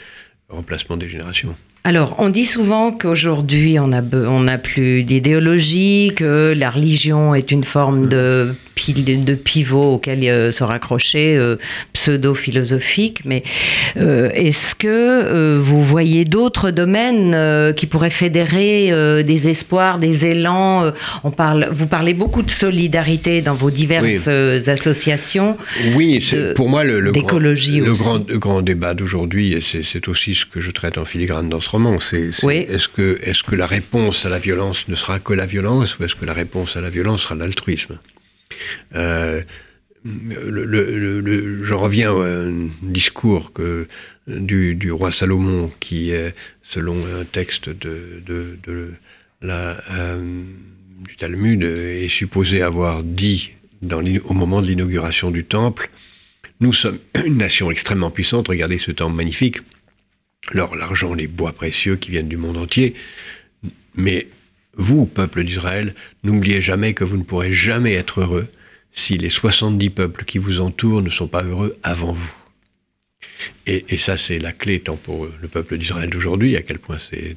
remplacement 0.50 0.98
des 0.98 1.08
générations. 1.08 1.56
Alors, 1.84 2.14
on 2.18 2.28
dit 2.28 2.44
souvent 2.44 2.92
qu'aujourd'hui, 2.92 3.78
on 3.78 3.88
n'a 3.88 4.58
plus 4.58 5.04
d'idéologie, 5.04 6.12
que 6.14 6.52
la 6.54 6.70
religion 6.70 7.34
est 7.34 7.50
une 7.50 7.64
forme 7.64 8.08
de 8.08 8.54
de 8.74 9.34
pivot 9.34 9.94
auquel 9.94 10.24
euh, 10.24 10.50
se 10.50 10.64
raccrocher, 10.64 11.36
euh, 11.36 11.56
pseudo-philosophique. 11.92 13.20
Mais 13.24 13.42
euh, 13.96 14.30
est-ce 14.34 14.74
que 14.74 15.58
vous 15.58 15.82
voyez 15.82 16.24
d'autres 16.24 16.70
domaines 16.70 17.74
qui 17.74 17.86
pourraient 17.86 18.10
fédérer 18.10 19.22
des 19.24 19.48
espoirs, 19.48 19.98
des 19.98 20.26
élans 20.26 20.92
on 21.24 21.30
parle, 21.30 21.68
Vous 21.72 21.86
parlez 21.86 22.14
beaucoup 22.14 22.42
de 22.42 22.50
solidarité 22.50 23.40
dans 23.40 23.54
vos 23.54 23.70
diverses 23.70 24.28
associations. 24.68 25.56
Oui, 25.94 26.24
c'est 26.24 26.54
pour 26.54 26.68
moi 26.68 26.84
le, 26.84 27.00
le, 27.00 27.12
grand, 27.12 27.38
le 27.38 27.92
grand, 27.92 28.18
grand, 28.38 28.62
débat 28.62 28.94
d'aujourd'hui, 28.94 29.62
c'est 29.62 30.08
aussi 30.08 30.34
ce 30.34 30.46
que 30.46 30.60
je 30.60 30.70
traite 30.70 30.98
en 30.98 31.04
filigrane 31.04 31.48
dans 31.48 31.60
ce 31.60 31.70
roman. 31.70 31.98
C'est 31.98 32.30
est-ce 32.42 32.88
que, 32.88 33.18
est 33.22 33.42
que 33.42 33.56
la 33.56 33.66
réponse 33.66 34.26
à 34.26 34.28
la 34.28 34.38
violence 34.38 34.84
ne 34.88 34.94
sera 34.94 35.18
que 35.18 35.32
la 35.32 35.46
violence 35.46 35.98
ou 35.98 36.04
est-ce 36.04 36.14
que 36.14 36.26
la 36.26 36.34
réponse 36.34 36.76
à 36.76 36.80
la 36.80 36.90
violence 36.90 37.22
sera 37.22 37.34
l'altruisme? 37.34 37.98
Euh, 38.94 39.42
le, 40.04 41.64
je 41.64 41.74
reviens 41.74 42.10
à 42.10 42.26
un 42.26 42.68
discours 42.82 43.52
que, 43.52 43.86
du, 44.26 44.90
roi 44.90 45.12
Salomon 45.12 45.70
qui, 45.80 46.12
selon 46.62 46.96
un 47.20 47.24
texte 47.24 47.68
de, 47.68 48.22
euh, 49.44 50.42
du 51.06 51.16
Talmud, 51.16 51.62
est 51.62 52.08
supposé 52.08 52.62
avoir 52.62 53.02
dit 53.02 53.52
au 53.90 54.34
moment 54.34 54.60
de 54.60 54.66
l'inauguration 54.66 55.30
du 55.30 55.44
temple 55.44 55.90
nous 56.62 56.72
sommes 56.72 56.98
une 57.26 57.36
nation 57.36 57.70
extrêmement 57.70 58.10
puissante. 58.10 58.48
Regardez 58.48 58.78
ce 58.78 58.92
temps 58.92 59.10
magnifique. 59.10 59.58
L'or, 60.52 60.74
l'argent, 60.74 61.12
les 61.12 61.26
bois 61.26 61.52
précieux 61.52 61.96
qui 61.96 62.10
viennent 62.10 62.28
du 62.28 62.36
monde 62.36 62.56
entier. 62.56 62.94
Mais 63.94 64.28
vous, 64.76 65.06
peuple 65.06 65.44
d'Israël, 65.44 65.94
n'oubliez 66.24 66.60
jamais 66.60 66.94
que 66.94 67.04
vous 67.04 67.16
ne 67.16 67.22
pourrez 67.22 67.52
jamais 67.52 67.94
être 67.94 68.20
heureux 68.20 68.48
si 68.92 69.16
les 69.16 69.30
70 69.30 69.90
peuples 69.90 70.24
qui 70.24 70.38
vous 70.38 70.60
entourent 70.60 71.02
ne 71.02 71.10
sont 71.10 71.28
pas 71.28 71.42
heureux 71.42 71.76
avant 71.82 72.12
vous. 72.12 72.34
Et, 73.66 73.84
et 73.88 73.96
ça, 73.96 74.16
c'est 74.16 74.38
la 74.38 74.52
clé 74.52 74.80
tant 74.80 74.96
pour 74.96 75.26
le 75.40 75.48
peuple 75.48 75.78
d'Israël 75.78 76.10
d'aujourd'hui, 76.10 76.56
à 76.56 76.62
quel 76.62 76.78
point 76.78 76.98
c'est 76.98 77.36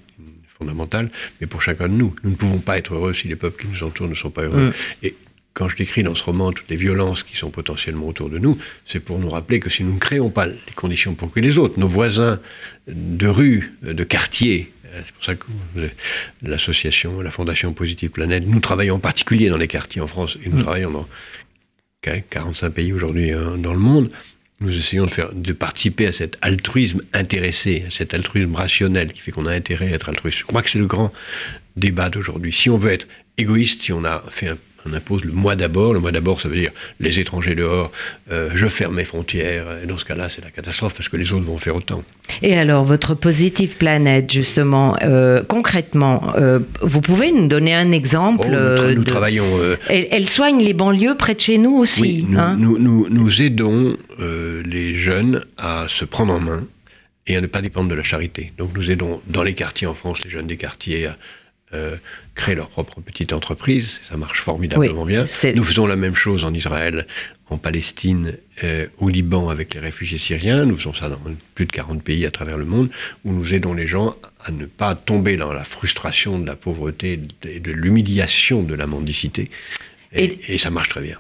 fondamental, 0.58 1.10
mais 1.40 1.48
pour 1.48 1.62
chacun 1.62 1.88
de 1.88 1.94
nous. 1.94 2.16
Nous 2.24 2.32
ne 2.32 2.36
pouvons 2.36 2.60
pas 2.60 2.78
être 2.78 2.94
heureux 2.94 3.14
si 3.14 3.28
les 3.28 3.36
peuples 3.36 3.64
qui 3.64 3.68
nous 3.68 3.84
entourent 3.84 4.08
ne 4.08 4.16
sont 4.16 4.30
pas 4.30 4.44
heureux. 4.44 4.70
Mm. 4.70 4.74
Et 5.04 5.16
quand 5.54 5.70
je 5.70 5.76
décris 5.76 6.04
dans 6.04 6.16
ce 6.16 6.24
roman 6.24 6.52
toutes 6.52 6.70
les 6.70 6.76
violences 6.76 7.24
qui 7.24 7.38
sont 7.38 7.50
potentiellement 7.50 8.08
autour 8.08 8.30
de 8.30 8.38
nous, 8.38 8.58
c'est 8.86 9.00
pour 9.00 9.20
nous 9.20 9.30
rappeler 9.30 9.60
que 9.60 9.70
si 9.70 9.84
nous 9.84 9.94
ne 9.94 10.00
créons 10.00 10.30
pas 10.30 10.46
les 10.46 10.74
conditions 10.76 11.16
pour 11.16 11.32
que 11.32 11.40
les 11.40 11.58
autres, 11.58 11.80
nos 11.80 11.88
voisins 11.88 12.40
de 12.88 13.28
rue, 13.28 13.74
de 13.82 14.04
quartier, 14.04 14.72
c'est 15.04 15.14
pour 15.14 15.24
ça 15.24 15.36
que 15.36 15.46
l'association, 16.42 17.22
la 17.22 17.32
Fondation 17.32 17.74
Positive 17.74 18.10
Planète, 18.10 18.44
nous 18.46 18.60
travaillons 18.60 18.96
en 18.96 19.00
particulier 19.00 19.50
dans 19.50 19.58
les 19.58 19.68
quartiers 19.68 20.02
en 20.02 20.08
France 20.08 20.38
et 20.44 20.50
nous 20.50 20.58
mm. 20.58 20.64
travaillons 20.64 20.92
dans 20.92 21.08
45 22.02 22.70
pays 22.70 22.94
aujourd'hui 22.94 23.32
hein, 23.32 23.58
dans 23.58 23.74
le 23.74 23.80
monde. 23.80 24.12
Nous 24.62 24.78
essayons 24.78 25.06
de, 25.06 25.12
faire, 25.12 25.34
de 25.34 25.54
participer 25.54 26.08
à 26.08 26.12
cet 26.14 26.38
altruisme 26.42 27.02
intéressé, 27.14 27.84
à 27.88 27.92
cet 27.92 28.14
altruisme 28.14 28.56
rationnel 28.56 29.12
qui 29.12 29.20
fait 29.22 29.32
qu'on 29.32 29.48
a 29.48 29.52
intérêt 29.52 29.92
à 29.92 29.96
être 29.96 30.08
altruiste. 30.08 30.40
Je 30.40 30.46
crois 30.46 30.62
que 30.62 30.70
c'est 30.70 30.80
le 30.80 30.86
grand 30.86 31.12
débat 31.76 32.10
d'aujourd'hui. 32.10 32.54
Si 32.54 32.70
on 32.70 32.78
veut 32.78 32.92
être 32.92 33.08
égoïste, 33.38 33.82
si 33.82 33.92
on 33.92 34.06
a 34.06 34.24
fait 34.30 34.48
un 34.48 34.58
on 34.86 34.94
impose 34.94 35.24
le 35.24 35.32
moi 35.32 35.56
d'abord. 35.56 35.94
Le 35.94 36.00
moi 36.00 36.12
d'abord, 36.12 36.42
ça 36.42 36.48
veut 36.48 36.58
dire 36.58 36.72
les 37.00 37.20
étrangers 37.20 37.56
dehors, 37.56 37.92
euh, 38.32 38.50
je 38.56 38.68
ferme 38.68 38.96
mes 38.96 39.06
frontières. 39.06 39.66
Et 39.84 39.88
dans 39.88 39.98
ce 39.98 40.06
cas-là, 40.06 40.30
c'est 40.30 40.44
la 40.44 40.52
catastrophe 40.52 40.94
parce 40.96 41.10
que 41.10 41.18
les 41.18 41.34
autres 41.34 41.46
vont 41.46 41.58
faire 41.58 41.76
autant. 41.76 42.04
Et 42.42 42.58
alors, 42.58 42.84
votre 42.84 43.14
positive 43.14 43.78
planète, 43.78 44.32
justement, 44.32 44.96
euh, 45.02 45.44
concrètement, 45.44 46.34
euh, 46.38 46.60
vous 46.82 47.02
pouvez 47.02 47.32
nous 47.32 47.48
donner 47.48 47.74
un 47.74 47.92
exemple 47.92 48.48
oh, 48.50 48.94
nous, 48.94 49.04
travaillons. 49.04 49.46
Elle, 49.90 50.30
soigne 50.30 50.64
les 50.64 50.74
banlieues 50.74 51.16
près 51.16 51.36
de 51.36 51.40
chez 51.40 51.58
nous 51.58 51.76
aussi. 51.76 52.02
Oui, 52.02 52.26
nous, 52.28 52.40
hein 52.40 52.56
nous, 52.58 53.08
nous, 53.10 53.42
aidons 53.42 53.96
les 54.66 54.96
jeunes 54.96 55.44
à 55.58 55.86
se 55.88 56.06
prendre 56.06 56.34
en 56.34 56.40
main 56.40 56.64
et 57.28 57.36
à 57.36 57.42
ne 57.42 57.48
pas 57.48 57.62
dépendre 57.62 57.90
de 57.90 57.96
la 57.96 58.04
charité. 58.04 58.52
Donc, 58.58 58.72
nous 58.76 58.92
aidons 58.92 59.22
dans 59.28 59.44
les 59.44 59.54
quartiers 59.54 59.88
en 59.88 59.94
France, 59.94 60.24
les 60.24 60.30
jeunes 60.30 60.48
des 60.48 60.58
quartiers 60.58 61.08
à 61.08 61.18
euh, 61.74 61.98
créer 62.36 62.56
leur 62.56 62.70
propre 62.70 63.02
petite 63.02 63.34
entreprise. 63.34 64.00
Ça 64.08 64.18
marche 64.18 64.42
formidablement 64.42 65.06
bien. 65.06 65.26
Nous 65.56 65.64
faisons 65.64 65.88
la 65.88 65.96
même 65.96 66.16
chose 66.16 66.44
en 66.44 66.54
Israël, 66.54 67.08
en 67.50 67.58
Palestine, 67.58 68.38
euh, 68.64 68.86
au 68.98 69.10
Liban 69.10 69.50
avec 69.50 69.74
les 69.74 69.80
réfugiés 69.80 70.18
syriens. 70.18 70.66
Nous 70.66 70.78
faisons 70.78 70.94
ça 70.94 71.10
dans 71.10 71.20
plus 71.56 71.66
de 71.66 71.72
40 71.72 72.04
pays 72.04 72.26
à 72.26 72.32
travers 72.32 72.58
le 72.58 72.66
monde, 72.66 72.90
où 73.24 73.34
nous 73.34 73.54
aidons 73.54 73.74
les 73.74 73.88
gens 73.88 74.16
à 74.44 74.52
ne 74.52 74.66
pas 74.66 74.96
tomber 74.96 75.38
dans 75.38 75.54
la 75.54 75.64
frustration 75.64 76.40
de 76.40 76.46
la 76.46 76.56
pauvreté 76.56 77.20
et 77.44 77.60
de 77.60 77.72
l'humiliation 77.72 78.62
de 78.64 78.76
la 78.76 78.86
mendicité. 78.86 79.50
et 80.12 80.58
ça 80.58 80.70
marche 80.70 80.90
très 80.90 81.02
bien. 81.02 81.18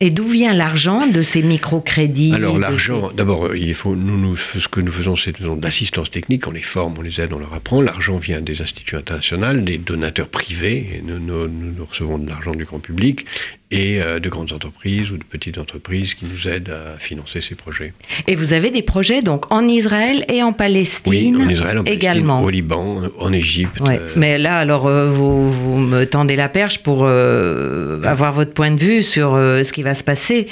Et 0.00 0.10
d'où 0.10 0.26
vient 0.26 0.52
l'argent 0.52 1.06
de 1.06 1.22
ces 1.22 1.40
microcrédits 1.40 2.34
Alors 2.34 2.58
l'argent, 2.58 3.10
d'abord, 3.12 3.56
il 3.56 3.72
faut 3.72 3.96
nous, 3.96 4.18
nous, 4.18 4.36
ce 4.36 4.68
que 4.68 4.82
nous 4.82 4.92
faisons, 4.92 5.16
c'est 5.16 5.40
de 5.40 5.62
l'assistance 5.62 6.10
technique, 6.10 6.46
on 6.46 6.50
les 6.50 6.60
forme, 6.60 6.96
on 6.98 7.00
les 7.00 7.18
aide, 7.18 7.32
on 7.32 7.38
leur 7.38 7.54
apprend. 7.54 7.80
L'argent 7.80 8.18
vient 8.18 8.42
des 8.42 8.60
instituts 8.60 8.96
internationaux, 8.96 9.54
des 9.54 9.78
donateurs 9.78 10.28
privés, 10.28 10.96
et 10.96 11.02
nous, 11.02 11.18
nous, 11.18 11.86
recevons 11.86 12.18
de 12.18 12.28
l'argent 12.28 12.54
du 12.54 12.66
grand 12.66 12.78
public, 12.78 13.24
et 13.72 14.00
euh, 14.00 14.20
de 14.20 14.28
grandes 14.28 14.52
entreprises 14.52 15.10
ou 15.10 15.16
de 15.16 15.24
petites 15.24 15.58
entreprises 15.58 16.14
qui 16.14 16.24
nous 16.24 16.46
aident 16.48 16.70
à 16.70 16.98
financer 17.00 17.40
ces 17.40 17.56
projets. 17.56 17.92
Et 18.28 18.36
vous 18.36 18.52
avez 18.52 18.70
des 18.70 18.82
projets 18.82 19.22
donc 19.22 19.50
en 19.50 19.66
Israël 19.66 20.24
et 20.28 20.42
en 20.42 20.52
Palestine 20.52 21.36
Oui, 21.36 21.42
en 21.44 21.48
Israël, 21.48 21.78
en 21.78 21.84
Palestine, 21.84 22.10
également. 22.10 22.42
au 22.42 22.48
Liban, 22.48 23.02
en 23.18 23.32
Égypte. 23.32 23.80
Euh. 23.80 24.12
Mais 24.14 24.38
là, 24.38 24.58
alors, 24.58 24.86
euh, 24.86 25.08
vous, 25.08 25.50
vous, 25.50 25.78
me 25.78 26.04
tendez 26.04 26.36
la 26.36 26.48
perche 26.48 26.82
pour 26.84 27.08
avoir 27.08 28.32
votre 28.32 28.52
point 28.52 28.70
de 28.70 28.78
vue 28.78 29.02
sur 29.02 29.32
ce 29.32 29.72
qui 29.72 29.82
va 29.82 29.94
se 29.94 30.04
passer. 30.04 30.44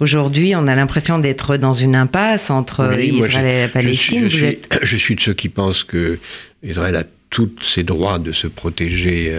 Aujourd'hui, 0.00 0.54
on 0.56 0.66
a 0.66 0.74
l'impression 0.74 1.18
d'être 1.18 1.56
dans 1.56 1.72
une 1.72 1.94
impasse 1.94 2.50
entre 2.50 2.98
Israël 3.00 3.46
et 3.46 3.60
la 3.62 3.68
Palestine. 3.68 4.28
Je 4.28 4.36
suis, 4.36 4.58
je, 4.82 4.96
suis, 4.96 5.14
de 5.14 5.20
ceux 5.20 5.34
qui 5.34 5.48
pensent 5.48 5.84
que 5.84 6.18
Israël 6.64 6.96
a 6.96 7.04
tous 7.30 7.50
ses 7.62 7.84
droits 7.84 8.18
de 8.18 8.32
se 8.32 8.48
protéger 8.48 9.32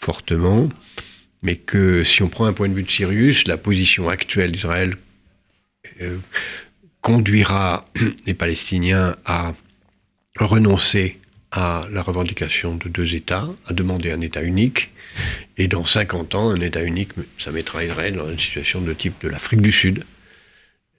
fortement 0.00 0.68
mais 1.46 1.54
que 1.54 2.02
si 2.02 2.24
on 2.24 2.28
prend 2.28 2.46
un 2.46 2.52
point 2.52 2.68
de 2.68 2.74
vue 2.74 2.82
de 2.82 2.90
Sirius, 2.90 3.46
la 3.46 3.56
position 3.56 4.08
actuelle 4.08 4.50
d'Israël 4.50 4.96
euh, 6.02 6.18
conduira 7.00 7.88
les 8.26 8.34
Palestiniens 8.34 9.14
à 9.24 9.54
renoncer 10.36 11.20
à 11.52 11.82
la 11.92 12.02
revendication 12.02 12.74
de 12.74 12.88
deux 12.88 13.14
États, 13.14 13.48
à 13.68 13.72
demander 13.72 14.10
un 14.10 14.20
État 14.22 14.42
unique, 14.42 14.90
et 15.56 15.68
dans 15.68 15.84
50 15.84 16.34
ans, 16.34 16.50
un 16.50 16.60
État 16.60 16.82
unique, 16.82 17.12
ça 17.38 17.52
mettra 17.52 17.84
Israël 17.84 18.16
dans 18.16 18.28
une 18.28 18.40
situation 18.40 18.80
de 18.80 18.92
type 18.92 19.14
de 19.22 19.28
l'Afrique 19.28 19.62
du 19.62 19.70
Sud, 19.70 20.02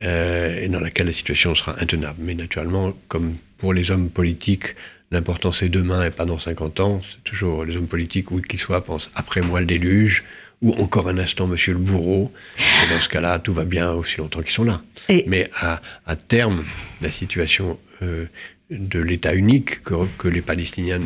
euh, 0.04 0.64
et 0.64 0.70
dans 0.70 0.80
laquelle 0.80 1.08
la 1.08 1.14
situation 1.14 1.56
sera 1.56 1.76
intenable. 1.82 2.20
Mais 2.20 2.36
naturellement, 2.36 2.94
comme 3.10 3.36
pour 3.58 3.74
les 3.74 3.92
hommes 3.92 4.10
politiques, 4.10 4.76
L'important, 5.12 5.52
c'est 5.52 5.70
demain 5.70 6.06
et 6.06 6.12
pas 6.12 6.26
dans 6.26 6.38
50 6.38 6.80
ans. 6.82 7.02
C'est 7.10 7.24
toujours 7.24 7.64
les 7.64 7.78
hommes 7.78 7.88
politiques, 7.88 8.32
où 8.32 8.42
qu'ils 8.42 8.60
soient, 8.60 8.84
pensent 8.84 9.10
après 9.16 9.42
moi 9.42 9.62
le 9.62 9.66
déluge, 9.66 10.24
ou 10.62 10.74
encore 10.74 11.08
un 11.08 11.18
instant, 11.18 11.48
monsieur 11.48 11.74
le 11.74 11.80
bourreau. 11.80 12.34
Et 12.58 12.94
dans 12.94 13.00
ce 13.00 13.08
cas-là, 13.10 13.40
tout 13.40 13.54
va 13.54 13.64
bien 13.64 13.92
aussi 13.92 14.18
longtemps 14.18 14.42
qu'ils 14.42 14.52
sont 14.52 14.66
là. 14.66 14.82
Mais 15.28 15.50
à, 15.62 16.16
terme, 16.16 16.66
la 17.02 17.12
situation 17.12 17.80
euh, 18.02 18.26
de 18.70 19.00
l'État 19.00 19.34
unique 19.34 19.82
que, 19.84 20.28
les 20.28 20.42
Palestiniens 20.42 21.02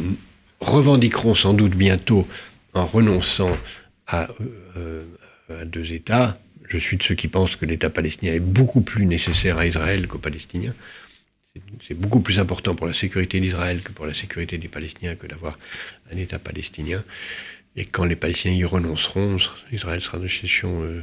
revendiqueront 0.60 1.36
sans 1.36 1.54
doute 1.54 1.76
bientôt 1.76 2.28
en 2.74 2.86
renonçant 2.86 3.56
à, 4.08 4.28
euh, 4.78 5.04
à 5.50 5.66
deux 5.66 5.94
États, 5.94 6.40
je 6.68 6.78
suis 6.78 6.98
de 6.98 7.04
ceux 7.04 7.16
qui 7.16 7.28
pensent 7.28 7.56
que 7.56 7.66
l'État 7.66 7.90
palestinien 7.90 8.34
est 8.34 8.40
beaucoup 8.40 8.82
plus 8.82 9.06
nécessaire 9.06 9.58
à 9.58 9.66
Israël 9.66 10.08
qu'aux 10.08 10.18
Palestiniens 10.18 10.74
c'est 11.86 11.96
beaucoup 11.96 12.22
plus 12.22 12.40
important 12.40 12.76
pour 12.76 12.88
la 12.88 12.94
sécurité 12.94 13.40
d'Israël 13.40 13.82
que 13.82 13.92
pour 13.92 14.06
la 14.06 14.14
sécurité 14.14 14.58
des 14.58 14.68
Palestiniens 14.68 15.16
que 15.16 15.28
d'avoir 15.28 15.60
un 16.14 16.18
État 16.18 16.40
palestinien. 16.40 17.04
Et 17.76 17.86
quand 17.86 18.06
les 18.06 18.16
Palestiniens 18.16 18.56
y 18.56 18.66
renonceront, 18.66 19.38
Israël 19.72 20.02
sera 20.02 20.18
dans 20.18 20.24
une 20.24 20.30
situation 20.30 20.84
euh, 20.84 21.02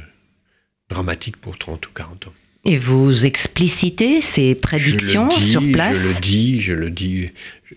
dramatique 0.89 1.37
pour 1.37 1.57
30 1.57 1.87
ou 1.87 1.91
40 1.91 2.27
ans. 2.27 2.33
Et 2.65 2.77
vous 2.77 3.25
explicitez 3.25 4.21
ces 4.21 4.53
prédictions 4.53 5.31
sur 5.31 5.61
place 5.71 5.97
Je 5.97 6.07
le 6.07 6.19
dis, 6.19 6.61
je 6.61 6.73
le 6.73 6.89
dis. 6.89 7.29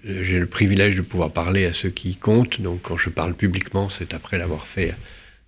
J'ai 0.05 0.41
le 0.41 0.47
privilège 0.47 0.97
de 0.97 1.03
pouvoir 1.03 1.31
parler 1.31 1.67
à 1.67 1.73
ceux 1.73 1.91
qui 1.91 2.17
comptent. 2.17 2.61
Donc 2.61 2.83
quand 2.83 2.97
je 2.97 3.09
parle 3.09 3.35
publiquement, 3.35 3.89
c'est 3.89 4.13
après 4.13 4.39
l'avoir 4.39 4.67
fait 4.67 4.95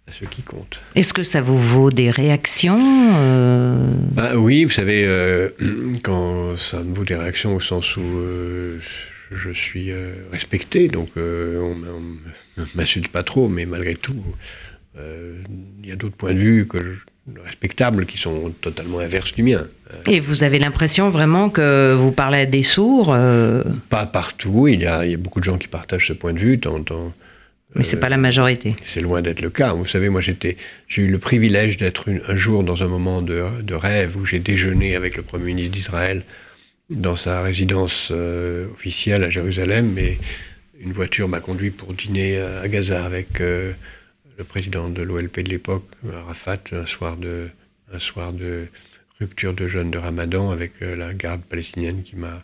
à 0.07 0.13
ceux 0.13 0.27
qui 0.27 0.43
comptent. 0.43 0.83
Est-ce 0.95 1.15
que 1.15 1.23
ça 1.23 1.41
vous 1.41 1.59
vaut 1.59 1.91
des 1.91 2.11
réactions 2.11 2.79
euh 2.81 3.91
bah, 4.13 4.37
Oui, 4.37 4.65
vous 4.65 4.71
savez, 4.71 5.05
euh, 5.07 5.51
quand 6.03 6.57
ça 6.57 6.83
me 6.83 6.95
vaut 6.95 7.05
des 7.05 7.17
réactions 7.17 7.57
au 7.57 7.61
sens 7.61 7.97
où 7.97 8.03
euh, 8.03 8.79
je 9.33 9.51
suis 9.51 9.91
respecté, 10.31 10.89
donc 10.89 11.11
on 11.17 11.75
ne 11.77 12.65
m'insulte 12.75 13.09
pas 13.09 13.23
trop, 13.23 13.49
mais 13.49 13.67
malgré 13.67 13.95
tout, 13.95 14.23
il 14.97 15.89
y 15.89 15.91
a 15.91 15.97
d'autres 15.97 16.15
points 16.15 16.35
de 16.35 16.39
vue 16.39 16.67
que 16.69 16.79
respectables 17.43 18.05
qui 18.05 18.19
sont 18.19 18.53
totalement 18.61 19.01
inverses 19.01 19.33
du 19.33 19.43
mien. 19.43 19.67
Et 20.07 20.21
vous 20.21 20.45
avez 20.45 20.59
l'impression 20.59 21.09
vraiment 21.09 21.49
que 21.49 21.95
vous 21.95 22.13
parlez 22.13 22.41
à 22.41 22.47
des 22.47 22.63
sourds 22.63 23.17
Pas 23.89 24.07
partout, 24.07 24.69
il 24.69 24.83
y, 24.83 24.87
a, 24.87 25.05
il 25.05 25.11
y, 25.11 25.15
a, 25.15 25.17
beaucoup 25.17 25.41
de 25.41 25.45
gens 25.45 25.59
qui 25.59 25.67
partagent 25.67 26.09
ce 26.09 26.13
point 26.13 26.35
de 26.35 26.39
vue, 26.39 26.61
tant 26.61 26.85
mais 27.75 27.85
c'est 27.85 27.99
pas 27.99 28.09
la 28.09 28.17
majorité. 28.17 28.73
C'est 28.85 29.01
loin 29.01 29.21
d'être 29.21 29.41
le 29.41 29.51
cas. 29.51 29.73
Vous 29.73 29.87
savez, 29.87 30.09
moi, 30.09 30.21
j'étais, 30.21 30.57
j'ai 30.87 31.03
eu 31.03 31.09
le 31.09 31.19
privilège 31.19 31.77
d'être 31.77 32.09
un 32.29 32.37
jour 32.37 32.63
dans 32.63 32.83
un 32.83 32.87
moment 32.87 33.21
de, 33.21 33.75
rêve 33.75 34.17
où 34.17 34.25
j'ai 34.25 34.39
déjeuné 34.39 34.95
avec 34.95 35.17
le 35.17 35.23
Premier 35.23 35.47
ministre 35.47 35.73
d'Israël 35.73 36.23
dans 36.91 37.17
sa 37.17 37.43
résidence 37.43 38.11
euh, 38.13 38.69
officielle 38.71 39.25
à 39.25 39.31
Jérusalem, 39.31 39.99
et 39.99 40.19
une 40.79 40.93
voiture 40.93 41.29
m'a 41.29 41.41
conduit 41.41 41.71
pour 41.71 41.95
dîner 41.95 42.39
à 42.39 42.69
Gaza 42.69 43.05
avec 43.05 43.41
euh, 43.41 43.73
le 44.39 44.45
président 44.45 44.89
de 44.89 45.03
l'OLP 45.03 45.41
de 45.41 45.51
l'époque, 45.51 45.87
Arafat, 46.13 46.59
un 46.73 46.87
soir 46.87 47.17
de, 47.17 47.49
rupture 49.19 49.55
de 49.55 49.67
jeûne 49.67 49.91
de 49.91 49.99
Ramadan 49.99 50.51
avec 50.51 50.73
euh, 50.83 50.95
la 50.95 51.15
garde 51.15 51.43
palestinienne 51.43 52.03
qui 52.03 52.17
m'a 52.17 52.43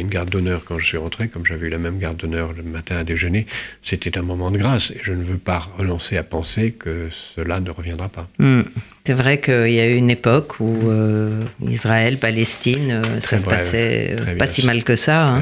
une 0.00 0.08
garde 0.08 0.30
d'honneur 0.30 0.62
quand 0.64 0.78
je 0.78 0.86
suis 0.86 0.96
rentré, 0.96 1.28
comme 1.28 1.44
j'avais 1.44 1.66
eu 1.66 1.70
la 1.70 1.78
même 1.78 1.98
garde 1.98 2.16
d'honneur 2.16 2.52
le 2.56 2.62
matin 2.62 2.96
à 2.96 3.04
déjeuner. 3.04 3.46
C'était 3.82 4.18
un 4.18 4.22
moment 4.22 4.50
de 4.50 4.58
grâce 4.58 4.90
et 4.90 5.00
je 5.02 5.12
ne 5.12 5.22
veux 5.22 5.38
pas 5.38 5.58
renoncer 5.78 6.16
à 6.16 6.22
penser 6.22 6.72
que 6.72 7.08
cela 7.10 7.60
ne 7.60 7.70
reviendra 7.70 8.08
pas. 8.08 8.28
Hmm. 8.38 8.62
C'est 9.08 9.14
vrai 9.14 9.40
qu'il 9.40 9.70
y 9.70 9.80
a 9.80 9.86
eu 9.86 9.94
une 9.94 10.10
époque 10.10 10.60
où 10.60 10.90
euh, 10.90 11.44
Israël, 11.66 12.18
Palestine, 12.18 13.00
euh, 13.02 13.20
ça 13.22 13.38
se 13.38 13.46
passait 13.46 14.14
euh, 14.20 14.36
pas 14.36 14.46
si 14.46 14.66
mal 14.66 14.84
que 14.84 14.96
ça. 14.96 15.40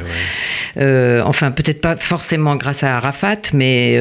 Hein. 0.77 1.23
enfin, 1.25 1.51
peut-être 1.51 1.81
pas 1.81 1.97
forcément 1.97 2.55
grâce 2.55 2.85
à 2.85 2.97
Arafat, 2.97 3.51
mais 3.55 4.01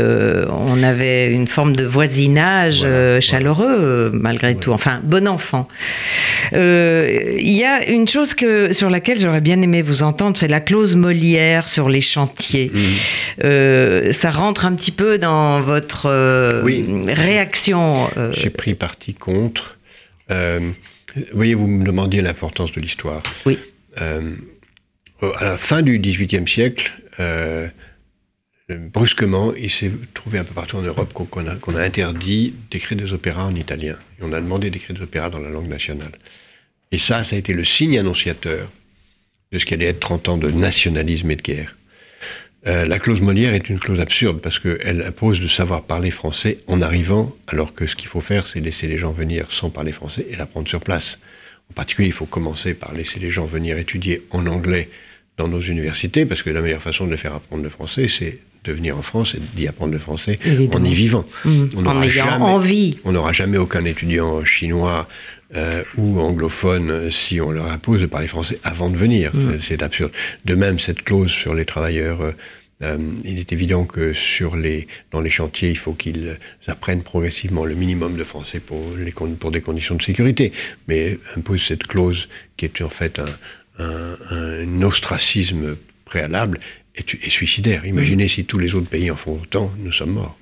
on 0.51 0.83
avait 0.83 1.31
une 1.31 1.47
forme 1.47 1.75
de 1.75 1.83
voisinage 1.83 2.85
chaleureux 3.21 4.11
malgré 4.13 4.53
tout. 4.53 4.71
Enfin, 4.71 4.99
bon 5.01 5.27
enfant. 5.27 5.67
Il 6.51 7.57
y 7.57 7.63
a 7.63 7.89
une 7.89 8.07
chose 8.07 8.35
que, 8.35 8.71
sur 8.71 8.91
laquelle 8.91 9.19
j'aurais 9.19 9.41
bien 9.41 9.59
aimé 9.63 9.81
vous 9.81 10.03
entendre, 10.03 10.37
c'est 10.45 10.51
la 10.51 10.61
clause 10.61 10.95
Molière 10.95 11.67
sur 11.67 11.89
les 11.89 12.01
chantiers. 12.01 12.71
Mmh. 12.73 14.11
ça 14.11 14.29
rentre 14.29 14.65
un 14.65 14.75
petit 14.75 14.91
peu 14.91 15.17
dans 15.17 15.61
votre 15.61 16.09
réaction. 17.11 18.09
J'ai 18.31 18.49
pris 18.49 18.75
parti 18.75 19.13
contre 19.13 19.75
euh, 20.31 20.71
vous 21.15 21.23
voyez, 21.33 21.53
vous 21.53 21.67
me 21.67 21.85
demandiez 21.85 22.21
l'importance 22.21 22.71
de 22.71 22.81
l'histoire. 22.81 23.23
Oui. 23.45 23.57
Euh, 24.01 24.31
à 25.37 25.43
la 25.43 25.57
fin 25.57 25.81
du 25.81 25.97
XVIIIe 25.99 26.47
siècle, 26.47 26.91
euh, 27.19 27.69
brusquement, 28.69 29.53
il 29.53 29.71
s'est 29.71 29.91
trouvé 30.13 30.39
un 30.39 30.43
peu 30.43 30.53
partout 30.53 30.77
en 30.77 30.81
Europe 30.81 31.13
qu'on 31.13 31.47
a, 31.47 31.81
interdit 31.81 32.53
d'écrire 32.69 32.97
des 32.97 33.13
opéras 33.13 33.45
en 33.45 33.55
italien. 33.55 33.95
Et 34.19 34.23
on 34.23 34.33
a 34.33 34.41
demandé 34.41 34.69
d'écrire 34.69 34.95
des 34.95 35.03
opéras 35.03 35.29
dans 35.29 35.39
la 35.39 35.49
langue 35.49 35.69
nationale. 35.69 36.11
Et 36.91 36.97
ça, 36.97 37.23
ça 37.23 37.35
a 37.35 37.39
été 37.39 37.53
le 37.53 37.63
signe 37.63 37.97
annonciateur 37.97 38.69
de 39.51 39.57
ce 39.57 39.65
qui 39.65 39.73
allait 39.73 39.85
être 39.85 39.99
30 39.99 40.29
ans 40.29 40.37
de 40.37 40.49
nationalisme 40.49 41.31
et 41.31 41.35
de 41.35 41.41
guerre. 41.41 41.75
Euh, 42.67 42.85
la 42.85 42.97
clause 42.97 43.21
Molière 43.21 43.53
est 43.53 43.69
une 43.69 43.79
clause 43.79 43.99
absurde 43.99 44.39
parce 44.41 44.57
qu'elle 44.57 45.03
impose 45.03 45.39
de 45.39 45.47
savoir 45.47 45.83
parler 45.83 46.09
français 46.09 46.57
en 46.67 46.81
arrivant, 46.81 47.35
alors 47.47 47.73
que 47.73 47.85
ce 47.85 47.95
qu'il 47.95 48.07
faut 48.07 48.21
faire, 48.21 48.47
c'est 48.47 48.59
laisser 48.59 48.87
les 48.87 48.97
gens 48.97 49.11
venir 49.11 49.51
sans 49.51 49.69
parler 49.69 49.91
français 49.91 50.25
et 50.31 50.35
l'apprendre 50.35 50.67
sur 50.67 50.79
place. 50.79 51.19
En 51.69 51.73
particulier, 51.73 52.07
il 52.07 52.13
faut 52.13 52.25
commencer 52.25 52.73
par 52.73 52.93
laisser 52.93 53.19
les 53.19 53.29
gens 53.29 53.45
venir 53.45 53.77
étudier 53.77 54.23
en 54.31 54.47
anglais 54.47 54.89
dans 55.37 55.47
nos 55.47 55.59
universités, 55.59 56.25
parce 56.25 56.41
que 56.41 56.49
la 56.49 56.61
meilleure 56.61 56.81
façon 56.81 57.05
de 57.05 57.11
les 57.11 57.17
faire 57.17 57.35
apprendre 57.35 57.61
le 57.61 57.69
français, 57.69 58.07
c'est 58.07 58.39
de 58.63 58.71
venir 58.71 58.97
en 58.97 59.01
France 59.03 59.35
et 59.35 59.39
d'y 59.55 59.67
apprendre 59.67 59.93
le 59.93 59.99
français 59.99 60.39
en 60.73 60.83
y 60.83 60.93
vivant. 60.93 61.25
Mmh. 61.43 61.65
Envie. 62.41 62.97
On 63.03 63.11
n'aura 63.11 63.31
jamais 63.31 63.57
aucun 63.57 63.85
étudiant 63.85 64.43
chinois 64.43 65.07
euh, 65.55 65.83
ou 65.97 66.19
anglophone 66.19 67.09
si 67.11 67.39
on 67.41 67.51
leur 67.51 67.71
impose 67.71 68.01
de 68.01 68.07
parler 68.07 68.27
français 68.27 68.59
avant 68.63 68.89
de 68.89 68.97
venir. 68.97 69.35
Mmh. 69.35 69.59
C'est 69.59 69.81
absurde. 69.81 70.11
De 70.45 70.55
même, 70.55 70.79
cette 70.79 71.03
clause 71.03 71.31
sur 71.31 71.53
les 71.53 71.65
travailleurs 71.65 72.21
euh, 72.21 72.31
euh, 72.81 72.97
il 73.23 73.39
est 73.39 73.53
évident 73.53 73.85
que 73.85 74.13
sur 74.13 74.55
les, 74.55 74.87
dans 75.11 75.21
les 75.21 75.29
chantiers, 75.29 75.69
il 75.69 75.77
faut 75.77 75.93
qu'ils 75.93 76.37
apprennent 76.67 77.03
progressivement 77.03 77.63
le 77.63 77.73
minimum 77.73 78.17
de 78.17 78.23
français 78.23 78.59
pour, 78.59 78.81
les, 78.97 79.11
pour 79.11 79.51
des 79.51 79.61
conditions 79.61 79.95
de 79.95 80.01
sécurité. 80.01 80.51
Mais 80.87 81.17
impose 81.37 81.63
cette 81.63 81.87
clause 81.87 82.27
qui 82.57 82.65
est 82.65 82.81
en 82.81 82.89
fait 82.89 83.21
un, 83.79 84.81
ostracisme 84.81 85.77
préalable 86.03 86.59
est, 86.95 87.29
suicidaire. 87.29 87.85
Imaginez 87.85 88.27
si 88.27 88.45
tous 88.45 88.59
les 88.59 88.75
autres 88.75 88.89
pays 88.89 89.09
en 89.09 89.15
font 89.15 89.39
autant, 89.41 89.73
nous 89.79 89.91
sommes 89.91 90.11
morts. 90.11 90.37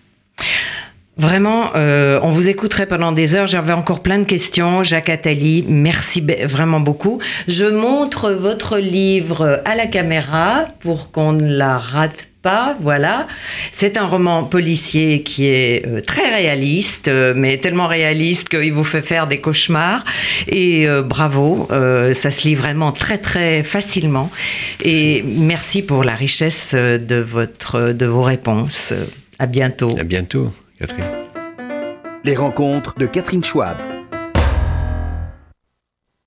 Vraiment, 1.15 1.69
euh, 1.75 2.19
on 2.23 2.29
vous 2.29 2.49
écouterait 2.49 2.87
pendant 2.87 3.11
des 3.11 3.35
heures. 3.35 3.45
J'avais 3.45 3.73
encore 3.73 4.01
plein 4.01 4.17
de 4.17 4.23
questions. 4.23 4.81
Jacques 4.81 5.09
Attali, 5.09 5.63
merci 5.67 6.25
vraiment 6.45 6.79
beaucoup. 6.79 7.19
Je 7.47 7.65
montre 7.65 8.31
votre 8.31 8.79
livre 8.79 9.61
à 9.65 9.75
la 9.75 9.85
caméra 9.85 10.65
pour 10.79 11.11
qu'on 11.11 11.33
ne 11.33 11.55
la 11.55 11.77
rate 11.77 12.29
pas. 12.41 12.75
Voilà. 12.81 13.27
C'est 13.71 13.95
un 13.97 14.07
roman 14.07 14.43
policier 14.43 15.21
qui 15.21 15.45
est 15.45 15.85
euh, 15.85 16.01
très 16.01 16.33
réaliste, 16.33 17.07
euh, 17.07 17.33
mais 17.35 17.57
tellement 17.57 17.87
réaliste 17.87 18.49
qu'il 18.49 18.73
vous 18.73 18.83
fait 18.83 19.03
faire 19.03 19.27
des 19.27 19.39
cauchemars. 19.39 20.03
Et 20.47 20.87
bravo, 21.05 21.67
ça 21.69 22.31
se 22.31 22.47
lit 22.47 22.55
vraiment 22.55 22.91
très 22.91 23.19
très 23.19 23.61
facilement. 23.61 24.31
Et 24.83 25.23
merci 25.23 25.83
pour 25.83 26.03
la 26.03 26.15
richesse 26.15 26.73
de, 26.73 27.19
votre, 27.19 27.91
de 27.91 28.05
vos 28.07 28.23
réponses. 28.23 28.93
À 29.37 29.45
bientôt. 29.45 29.95
À 29.99 30.03
bientôt. 30.03 30.51
Les 32.23 32.35
rencontres 32.35 32.97
de 32.97 33.05
Catherine 33.05 33.43
Schwab. 33.43 33.92